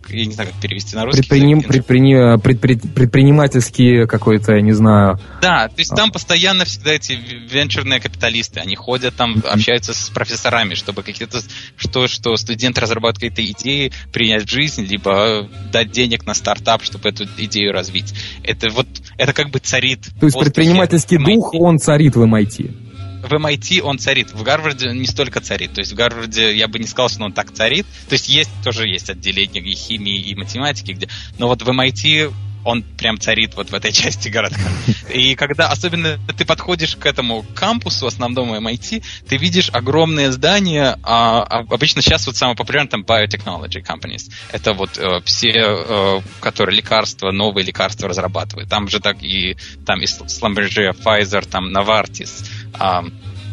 [0.09, 1.22] я не знаю, как перевести на русский.
[1.22, 2.01] Предприним, предпри,
[2.43, 5.20] предпри, предпринимательский какой-то, я не знаю.
[5.41, 10.74] Да, то есть там постоянно всегда эти венчурные капиталисты, они ходят там, общаются с профессорами,
[10.74, 11.41] чтобы какие-то,
[11.77, 17.09] что, что студенты разрабатывают какие-то идеи, принять в жизнь, либо дать денег на стартап, чтобы
[17.09, 18.14] эту идею ее развить.
[18.43, 18.87] Это вот,
[19.19, 20.09] это как бы царит.
[20.21, 22.87] То есть предпринимательский дух, он царит в MIT?
[23.27, 25.73] в MIT он царит, в Гарварде не столько царит.
[25.73, 27.87] То есть в Гарварде я бы не сказал, что он так царит.
[28.09, 31.09] То есть есть тоже есть отделение и химии, и математики, где.
[31.39, 32.33] Но вот в MIT
[32.67, 34.69] он прям царит вот в этой части городка.
[35.12, 41.43] И когда особенно ты подходишь к этому кампусу основному MIT, ты видишь огромные здания, а,
[41.43, 44.31] а обычно сейчас вот самое популярное там biotechnology companies.
[44.53, 48.69] Это вот э, все, э, которые лекарства, новые лекарства разрабатывают.
[48.69, 49.57] Там же так и
[49.87, 52.45] там и Schlumberger, Pfizer, там Novartis,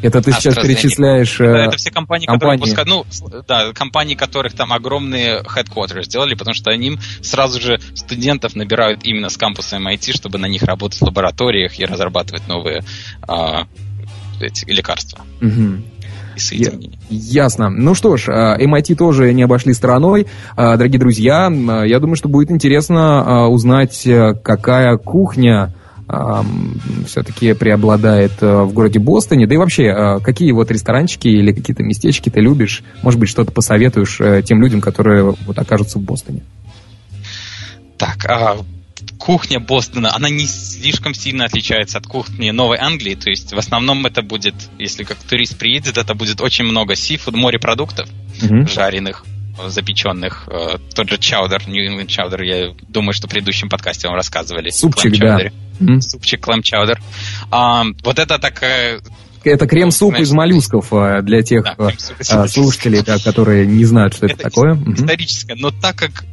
[0.03, 1.37] это ты сейчас перечисляешь...
[1.37, 2.61] Да, это все компании, компании.
[2.61, 7.79] которые выпускают, ну, да, компании, которых там огромные headquarters сделали, потому что они сразу же
[7.95, 12.83] студентов набирают именно с кампуса MIT, чтобы на них работать в лабораториях и разрабатывать новые
[13.27, 13.65] а,
[14.39, 15.21] эти лекарства.
[15.41, 15.83] Угу.
[17.09, 17.69] Ясно.
[17.69, 20.27] Ну что ж, MIT а, тоже не обошли стороной.
[20.55, 21.51] А, дорогие друзья,
[21.85, 25.73] я думаю, что будет интересно узнать, э, какая кухня
[27.07, 29.47] все-таки преобладает э, в городе Бостоне.
[29.47, 32.83] Да и вообще, э, какие вот ресторанчики или какие-то местечки ты любишь?
[33.01, 36.43] Может быть, что-то посоветуешь э, тем людям, которые вот окажутся в Бостоне?
[37.97, 38.57] Так, а
[39.17, 43.15] кухня Бостона, она не слишком сильно отличается от кухни Новой Англии.
[43.15, 47.35] То есть в основном это будет, если как турист приедет, это будет очень много сифуд,
[47.35, 48.09] морепродуктов
[48.41, 48.69] mm-hmm.
[48.69, 49.25] жареных
[49.67, 50.47] запеченных.
[50.47, 54.69] Э, тот же чаудер, New England чаудер, я думаю, что в предыдущем подкасте вам рассказывали.
[54.69, 55.39] Супчик, да.
[55.79, 56.01] Mm-hmm.
[56.01, 57.01] Супчик, клэм чаудер.
[57.51, 59.01] А, вот это такая
[59.43, 64.25] это крем-суп из моллюсков э, для тех да, э, слушателей, да, которые не знают, что
[64.25, 64.75] это, это такое.
[64.75, 65.55] Историческое.
[65.55, 66.23] Но так как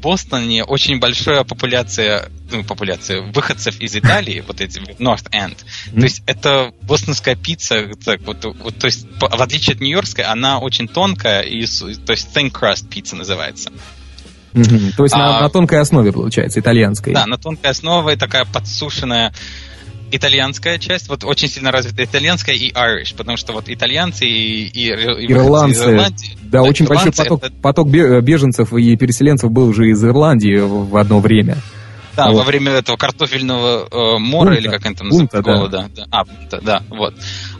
[0.00, 5.56] Бостоне очень большая популяция, ну, популяция выходцев из Италии, вот эти North End.
[5.56, 5.98] Mm-hmm.
[5.98, 10.58] То есть это бостонская пицца, так, вот, вот, то есть в отличие от нью-йоркской, она
[10.58, 13.70] очень тонкая, и, то есть thin crust пицца называется.
[14.52, 14.94] Mm-hmm.
[14.96, 17.14] То есть а, на, на тонкой основе, получается, итальянской.
[17.14, 19.32] Да, на тонкой основе такая подсушенная
[20.10, 24.88] итальянская часть, вот очень сильно развита итальянская и Irish, потому что вот итальянцы и, и,
[24.88, 27.54] и ирландцы, из Ирландии, да, да, очень большой поток, это...
[27.60, 31.56] поток беженцев и переселенцев был уже из Ирландии в одно время.
[32.16, 32.38] Да, вот.
[32.38, 35.90] во время этого картофельного э, мора, бунта, или как там называют, голода.
[35.94, 36.04] Да.
[36.04, 36.06] Да.
[36.10, 37.14] А, бунта, да, вот.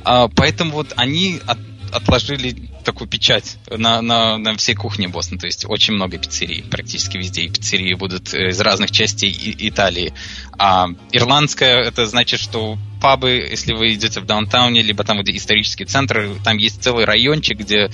[0.04, 1.58] А, поэтому вот они от,
[1.92, 5.40] отложили такую печать на, на, на всей кухне Бостона.
[5.40, 7.42] То есть очень много пиццерий, практически везде.
[7.42, 10.12] И пиццерии будут э, из разных частей Италии.
[10.58, 15.84] А ирландская, это значит, что пабы, если вы идете в даунтауне, либо там, где исторический
[15.84, 17.90] центр, там есть целый райончик, где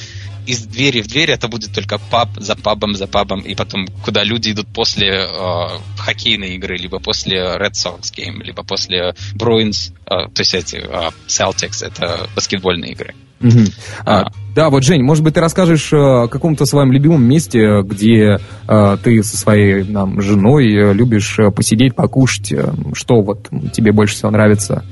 [0.47, 4.23] из двери в дверь это будет только паб за пабом за пабом, и потом куда
[4.23, 5.69] люди идут после э,
[5.99, 11.11] хоккейной игры, либо после Red Sox game, либо после Bruins, э, то есть эти э,
[11.27, 13.15] Celtics, это баскетбольные игры.
[13.41, 13.65] Угу.
[14.05, 14.25] А,
[14.55, 18.97] да, вот, Жень, может быть, ты расскажешь э, о каком-то своем любимом месте, где э,
[19.03, 22.55] ты со своей там, женой э, любишь посидеть, покушать.
[22.95, 24.85] Что вот тебе больше всего нравится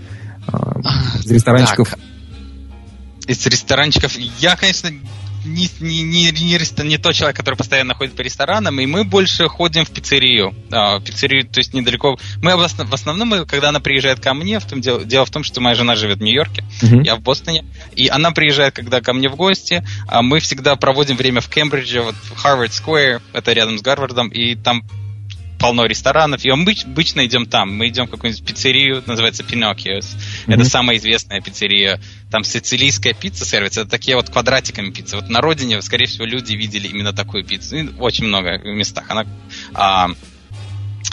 [1.25, 1.91] из ресторанчиков?
[1.91, 1.99] Так.
[3.27, 4.91] Из ресторанчиков я, конечно,
[5.45, 9.49] не, не, не, не, не тот человек, который постоянно ходит по ресторанам, и мы больше
[9.49, 10.55] ходим в пиццерию.
[10.71, 12.19] А, пиццерию, то есть недалеко.
[12.43, 15.45] Мы в основном, мы, когда она приезжает ко мне, в том дело, дело в том,
[15.45, 17.05] что моя жена живет в Нью-Йорке, uh-huh.
[17.05, 17.65] я в Бостоне,
[17.95, 22.03] и она приезжает, когда ко мне в гости, а мы всегда проводим время в Кембридже,
[22.03, 24.83] вот в Харвард Сквер, это рядом с Гарвардом, и там
[25.65, 27.75] полно ресторанов, и мы обычно идем там.
[27.75, 30.05] Мы идем в какую-нибудь пиццерию, называется Pinocchio's.
[30.05, 30.55] Mm-hmm.
[30.55, 32.01] Это самая известная пиццерия.
[32.31, 33.81] Там сицилийская пицца сервится.
[33.81, 35.17] Это такие вот квадратиками пиццы.
[35.17, 37.77] Вот на родине, скорее всего, люди видели именно такую пиццу.
[37.77, 39.05] И очень много местах.
[39.09, 39.25] Она
[39.73, 40.11] а,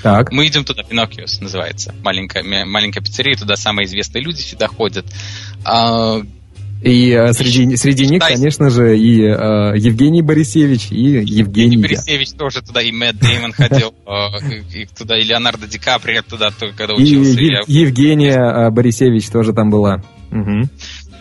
[0.03, 0.33] так.
[0.33, 1.95] Мы идем туда, Пиноккиос называется.
[2.03, 5.05] Маленькая, маленькая пиццерия, туда самые известные люди всегда ходят.
[5.63, 6.21] А,
[6.81, 11.39] и э, среди, среди них, конечно же, и э, Евгений Борисевич, и Евгений.
[11.41, 16.23] Евгений Борисевич тоже туда, и Мэтт Деймон ходил э, и туда, и Леонардо Ди Каприо
[16.23, 17.39] туда, когда учился.
[17.39, 20.01] И Евгения э, Борисевич тоже там была.
[20.31, 20.69] Угу.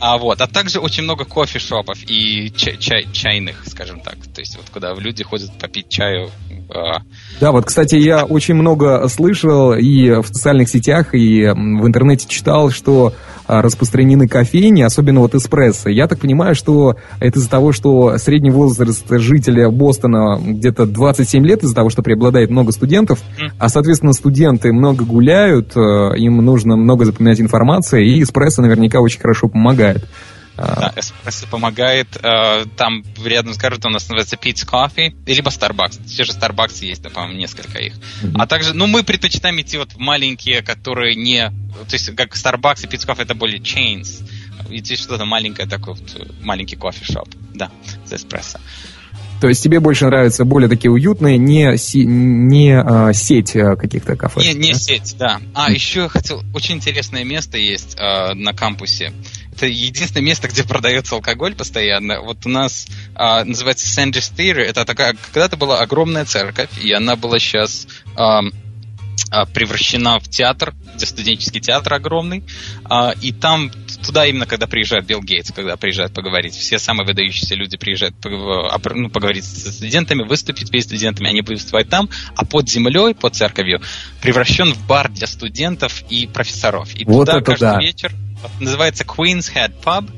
[0.00, 4.16] А вот, а также очень много кофе-шопов и чай, чай, чайных, скажем так.
[4.34, 6.30] То есть вот куда люди ходят попить чаю.
[6.70, 7.00] Э...
[7.38, 12.70] Да, вот, кстати, я очень много слышал и в социальных сетях, и в интернете читал,
[12.70, 13.12] что
[13.50, 15.88] распространены кофейни, особенно вот эспрессо.
[15.90, 21.64] Я так понимаю, что это из-за того, что средний возраст жителя Бостона где-то 27 лет,
[21.64, 23.20] из-за того, что преобладает много студентов,
[23.58, 25.80] а, соответственно, студенты много гуляют, э,
[26.16, 30.06] им нужно много запоминать информации, и эспрессо наверняка очень хорошо помогает.
[30.60, 32.08] Да, эспрессо помогает.
[32.22, 36.06] Э, там рядом с городом у нас называется Pete's Coffee, либо Starbucks.
[36.06, 37.94] Те же Starbucks есть, да, по-моему, несколько их.
[37.94, 38.34] Mm-hmm.
[38.38, 41.48] А также, ну, мы предпочитаем идти вот в маленькие, которые не...
[41.88, 44.22] То есть, как Starbucks и Pete's Coffee, это более chains.
[44.68, 47.28] Идти что-то маленькое такое, вот, маленький кофе-шоп.
[47.54, 47.70] Да,
[48.04, 48.58] за эспрессо.
[49.40, 54.14] То есть тебе больше нравятся более такие уютные, не, си, не а, сеть а, каких-то
[54.14, 54.40] кафе?
[54.40, 54.78] Не, не да?
[54.78, 55.40] сеть, да.
[55.54, 56.42] А, еще я хотел...
[56.52, 59.12] Очень интересное место есть а, на кампусе
[59.52, 62.20] это единственное место, где продается алкоголь постоянно.
[62.20, 64.60] Вот у нас а, называется Sanders Theater.
[64.60, 67.86] Это такая, когда-то была огромная церковь, и она была сейчас
[68.16, 68.42] а,
[69.30, 72.44] а, превращена в театр, где студенческий театр огромный.
[72.84, 73.70] А, и там
[74.02, 76.54] туда именно, когда приезжает Билл Гейтс, когда приезжает поговорить.
[76.54, 81.88] Все самые выдающиеся люди приезжают ну, поговорить со студентами, выступить перед студентами, они будут выступать
[81.88, 83.80] там, а под землей, под церковью,
[84.20, 86.88] превращен в бар для студентов и профессоров.
[86.94, 87.78] И вот туда каждый да.
[87.78, 88.12] вечер
[88.58, 90.10] называется Queen's Head Pub.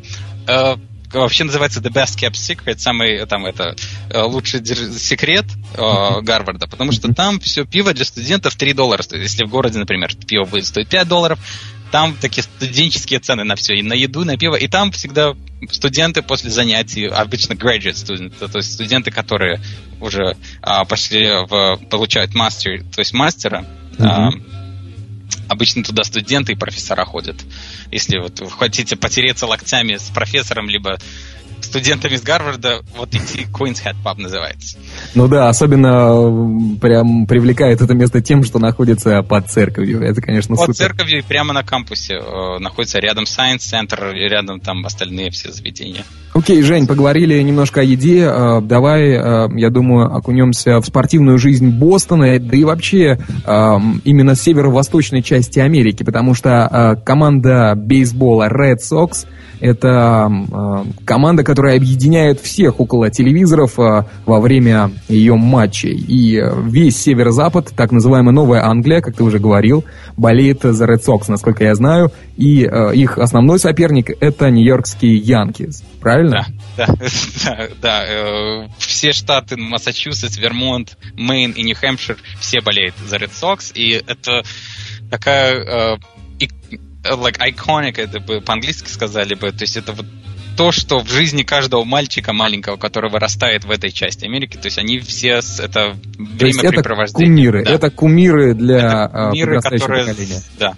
[0.46, 0.78] Uh,
[1.20, 3.76] вообще называется The Best Kept Secret, самый там это
[4.10, 9.22] э, лучший секрет э, Гарварда, потому что там все пиво для студентов 3 доллара стоит.
[9.22, 11.38] Если в городе, например, пиво будет стоить 5 долларов,
[11.92, 15.34] там такие студенческие цены на все, и на еду, и на пиво, и там всегда
[15.70, 19.60] студенты после занятий, обычно graduate students, то есть студенты, которые
[20.00, 23.66] уже а, пошли в, получают мастер, то есть мастера,
[23.98, 24.06] mm-hmm.
[24.06, 24.30] а,
[25.48, 27.36] Обычно туда студенты и профессора ходят.
[27.90, 30.98] Если вот вы хотите потереться локтями с профессором, либо
[31.64, 34.76] студентами из Гарварда вот идти Queen's Head Pub называется.
[35.14, 40.02] Ну да, особенно прям привлекает это место тем, что находится под церковью.
[40.02, 40.76] Это, конечно, под супер.
[40.76, 42.14] церковью прямо на кампусе.
[42.14, 46.04] Э, находится рядом Science Center, рядом там остальные все заведения.
[46.34, 48.24] Окей, Жень, поговорили немножко о еде.
[48.24, 53.18] Э, давай, э, я думаю, окунемся в спортивную жизнь Бостона, да и вообще
[54.04, 59.26] именно северо-восточной части Америки, потому что команда бейсбола Red Sox–
[59.62, 65.94] это э, команда, которая объединяет всех около телевизоров э, во время ее матчей.
[65.94, 69.84] И э, весь северо-запад, так называемая Новая Англия, как ты уже говорил,
[70.16, 72.10] болеет за Red Sox, насколько я знаю.
[72.36, 75.84] И их основной соперник это нью-йоркские Янкис.
[76.00, 76.46] Правильно?
[76.76, 76.86] Да,
[77.42, 78.68] да, да.
[78.78, 83.72] все штаты Массачусетс, Вермонт, Мэйн и Нью-Хэмпшир все болеют за Red Sox.
[83.74, 84.42] И это
[85.08, 85.98] такая э,
[87.04, 90.06] like iconic, это бы по-английски сказали бы, то есть это вот
[90.56, 94.78] то, что в жизни каждого мальчика маленького, который вырастает в этой части Америки, то есть
[94.78, 97.48] они все с, это времяпрепровождение.
[97.48, 97.72] Это кумиры, да.
[97.72, 100.42] это кумиры для это а, кумиры, которые, поколения.
[100.58, 100.76] Да,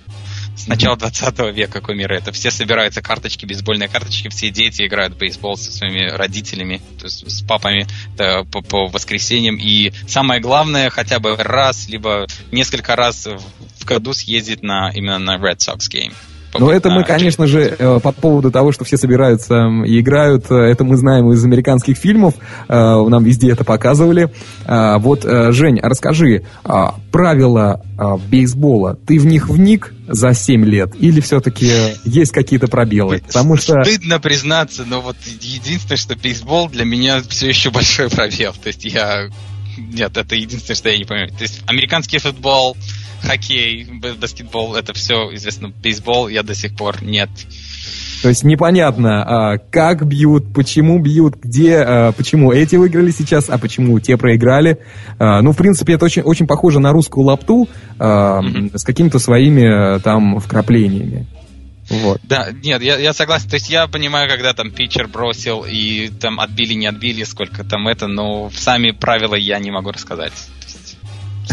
[0.56, 2.16] с начала 20 века кумиры.
[2.16, 7.06] Это все собираются карточки, бейсбольные карточки, все дети играют в бейсбол со своими родителями, то
[7.06, 7.86] есть с папами
[8.16, 9.56] да, по, по воскресеньям.
[9.56, 15.36] И самое главное, хотя бы раз, либо несколько раз в году съездить на именно на
[15.36, 16.14] Red Sox game.
[16.58, 20.54] Но это мы, конечно же, э, по поводу того, что все собираются и играют, э,
[20.54, 22.34] это мы знаем из американских фильмов,
[22.68, 24.30] э, нам везде это показывали.
[24.66, 26.44] Вот, Жень, расскажи,
[27.12, 27.82] правила
[28.28, 31.70] бейсбола, ты в них вник за 7 лет или все-таки
[32.04, 33.22] есть какие-то пробелы?
[33.26, 33.82] Потому что...
[33.84, 38.52] Стыдно признаться, но вот единственное, что бейсбол для меня все еще большой пробел.
[38.52, 39.28] То есть я...
[39.76, 41.30] Нет, это единственное, что я не понимаю.
[41.30, 42.76] То есть американский футбол,
[43.24, 43.86] хоккей,
[44.20, 45.70] баскетбол, это все известно.
[45.70, 47.30] Бейсбол я до сих пор нет.
[48.22, 53.58] То есть непонятно, а, как бьют, почему бьют, где, а, почему эти выиграли сейчас, а
[53.58, 54.78] почему те проиграли.
[55.18, 57.68] А, ну, в принципе, это очень, очень похоже на русскую лапту
[57.98, 58.78] mm-hmm.
[58.78, 61.26] с какими-то своими там вкраплениями.
[61.90, 62.20] Вот.
[62.22, 63.50] Да, нет, я, я согласен.
[63.50, 67.88] То есть я понимаю, когда там питчер бросил и там отбили, не отбили, сколько там
[67.88, 70.32] это, но сами правила я не могу рассказать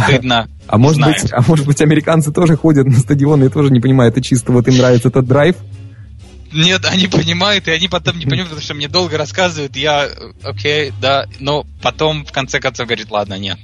[0.03, 0.49] стыдно.
[0.67, 4.15] А может, быть, а может быть, американцы тоже ходят на стадион и тоже не понимают,
[4.15, 5.55] это чисто вот им нравится этот драйв?
[6.53, 10.09] Нет, они понимают, и они потом не понимают, потому что мне долго рассказывают, я,
[10.43, 13.57] окей, да, но потом в конце концов говорит, ладно, нет,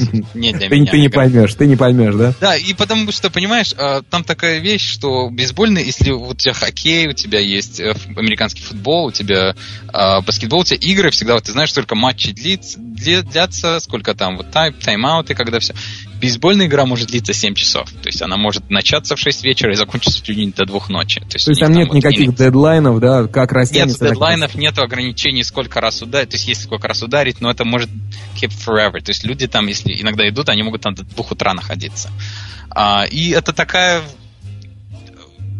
[0.34, 0.90] не для ты, меня.
[0.90, 2.34] Ты не поймешь, ты не поймешь, да?
[2.40, 7.08] Да, и потому что, понимаешь, а, там такая вещь, что бейсбольный, если у тебя хоккей,
[7.08, 9.54] у тебя есть э, американский футбол, у тебя
[9.92, 14.36] а, баскетбол, у тебя игры всегда, вот ты знаешь, сколько матчей длится, длятся, сколько там
[14.36, 15.74] вот тайм, тайм-ауты, когда все.
[16.20, 17.90] Бейсбольная игра может длиться 7 часов.
[17.90, 21.20] То есть она может начаться в 6 вечера и закончиться чуть ли до 2 ночи.
[21.20, 22.34] То есть, То есть там нет вот никаких имеет...
[22.34, 24.04] дедлайнов, да, как растянется?
[24.04, 26.30] Нет дедлайнов, нет ограничений, сколько раз ударить.
[26.30, 27.88] То есть есть сколько раз ударить, но это может
[28.40, 29.00] keep forever.
[29.00, 32.10] То есть люди там, если иногда идут, они могут там до 2 утра находиться.
[32.70, 34.02] А, и это такая...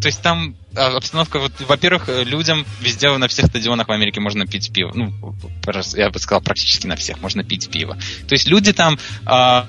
[0.00, 4.46] То есть там а, обстановка, вот, во-первых, людям везде на всех стадионах в Америке можно
[4.46, 4.92] пить пиво.
[4.94, 5.12] Ну,
[5.94, 7.96] я бы сказал, практически на всех можно пить пиво.
[8.28, 9.66] То есть люди там а,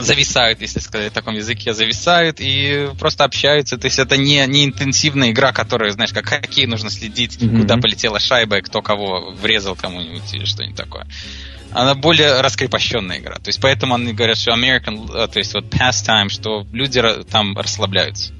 [0.00, 3.78] зависают, если сказать в таком языке, зависают и просто общаются.
[3.78, 7.60] То есть это не, не интенсивная игра, которая, знаешь, как хоккей, нужно следить, mm-hmm.
[7.60, 11.06] куда полетела шайба и кто кого врезал кому-нибудь или что-нибудь такое.
[11.78, 13.36] Она более раскрепощенная игра.
[13.36, 17.00] То есть поэтому они говорят, что American, э, то есть вот pastime, что люди
[17.30, 18.32] там расслабляются.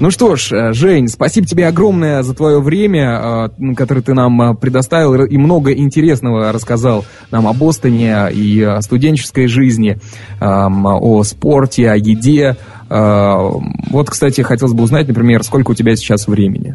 [0.00, 4.56] Ну что ж, э, Жень, спасибо тебе огромное за твое время, э, которое ты нам
[4.56, 9.98] предоставил, и много интересного рассказал нам о Бостоне и о студенческой жизни,
[10.40, 12.56] о спорте, о еде.
[12.88, 16.74] Вот, кстати, хотелось бы узнать, например, сколько у тебя сейчас времени?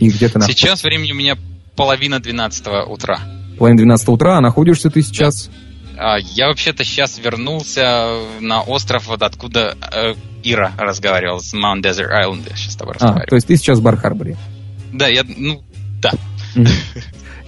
[0.00, 0.66] И где ты находишься?
[0.66, 1.38] Сейчас времени у меня
[1.76, 3.20] половина 12 утра.
[3.58, 5.50] Половина 12 утра, а находишься ты сейчас?
[5.98, 9.76] А, я вообще-то сейчас вернулся на остров, вот откуда
[10.42, 12.48] Ира разговаривал с Mount Desert Island.
[12.48, 13.24] Я сейчас с тобой разговариваю.
[13.26, 14.36] А, то есть ты сейчас в Бар-Харборе?
[14.92, 15.62] Да, я, ну,
[16.00, 16.12] да.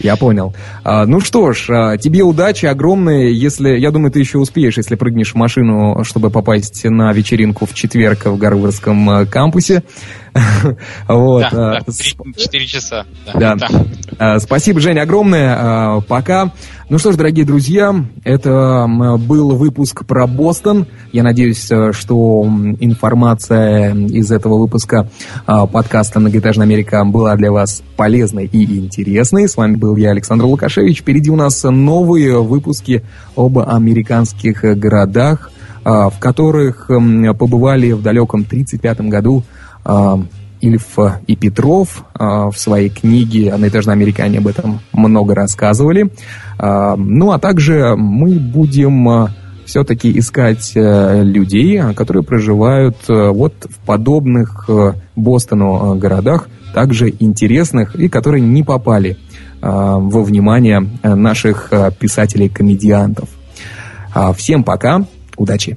[0.00, 0.54] Я понял.
[0.84, 3.34] А, ну что ж, а, тебе удачи огромные.
[3.34, 7.74] Если, я думаю, ты еще успеешь, если прыгнешь в машину, чтобы попасть на вечеринку в
[7.74, 9.82] четверг в Гарвардском а, кампусе.
[11.09, 11.47] Вот.
[11.53, 11.93] Да, да,
[12.37, 13.07] 4 часа.
[13.35, 13.57] Да.
[13.57, 14.39] да.
[14.39, 16.01] Спасибо, Женя, огромное.
[16.03, 16.53] Пока.
[16.91, 18.87] Ну что ж, дорогие друзья, это
[19.18, 20.87] был выпуск про Бостон.
[21.12, 22.45] Я надеюсь, э, что
[22.81, 25.11] информация из этого выпуска
[25.47, 29.49] подкаста «Многоэтажная Америка» была для вас полезной и интересной.
[29.49, 31.01] С вами был я, Александр Лукашевич.
[31.01, 33.05] Впереди у нас новые выпуски
[33.37, 35.51] об американских городах,
[35.85, 39.45] в которых побывали в далеком 1935 году
[40.61, 46.11] Ильф и Петров в своей книге «На этажном американе» об этом много рассказывали.
[46.59, 49.29] Ну, а также мы будем
[49.64, 54.68] все-таки искать людей, которые проживают вот в подобных
[55.14, 59.16] Бостону городах, также интересных и которые не попали
[59.61, 63.29] во внимание наших писателей-комедиантов.
[64.37, 65.05] Всем пока,
[65.37, 65.76] удачи!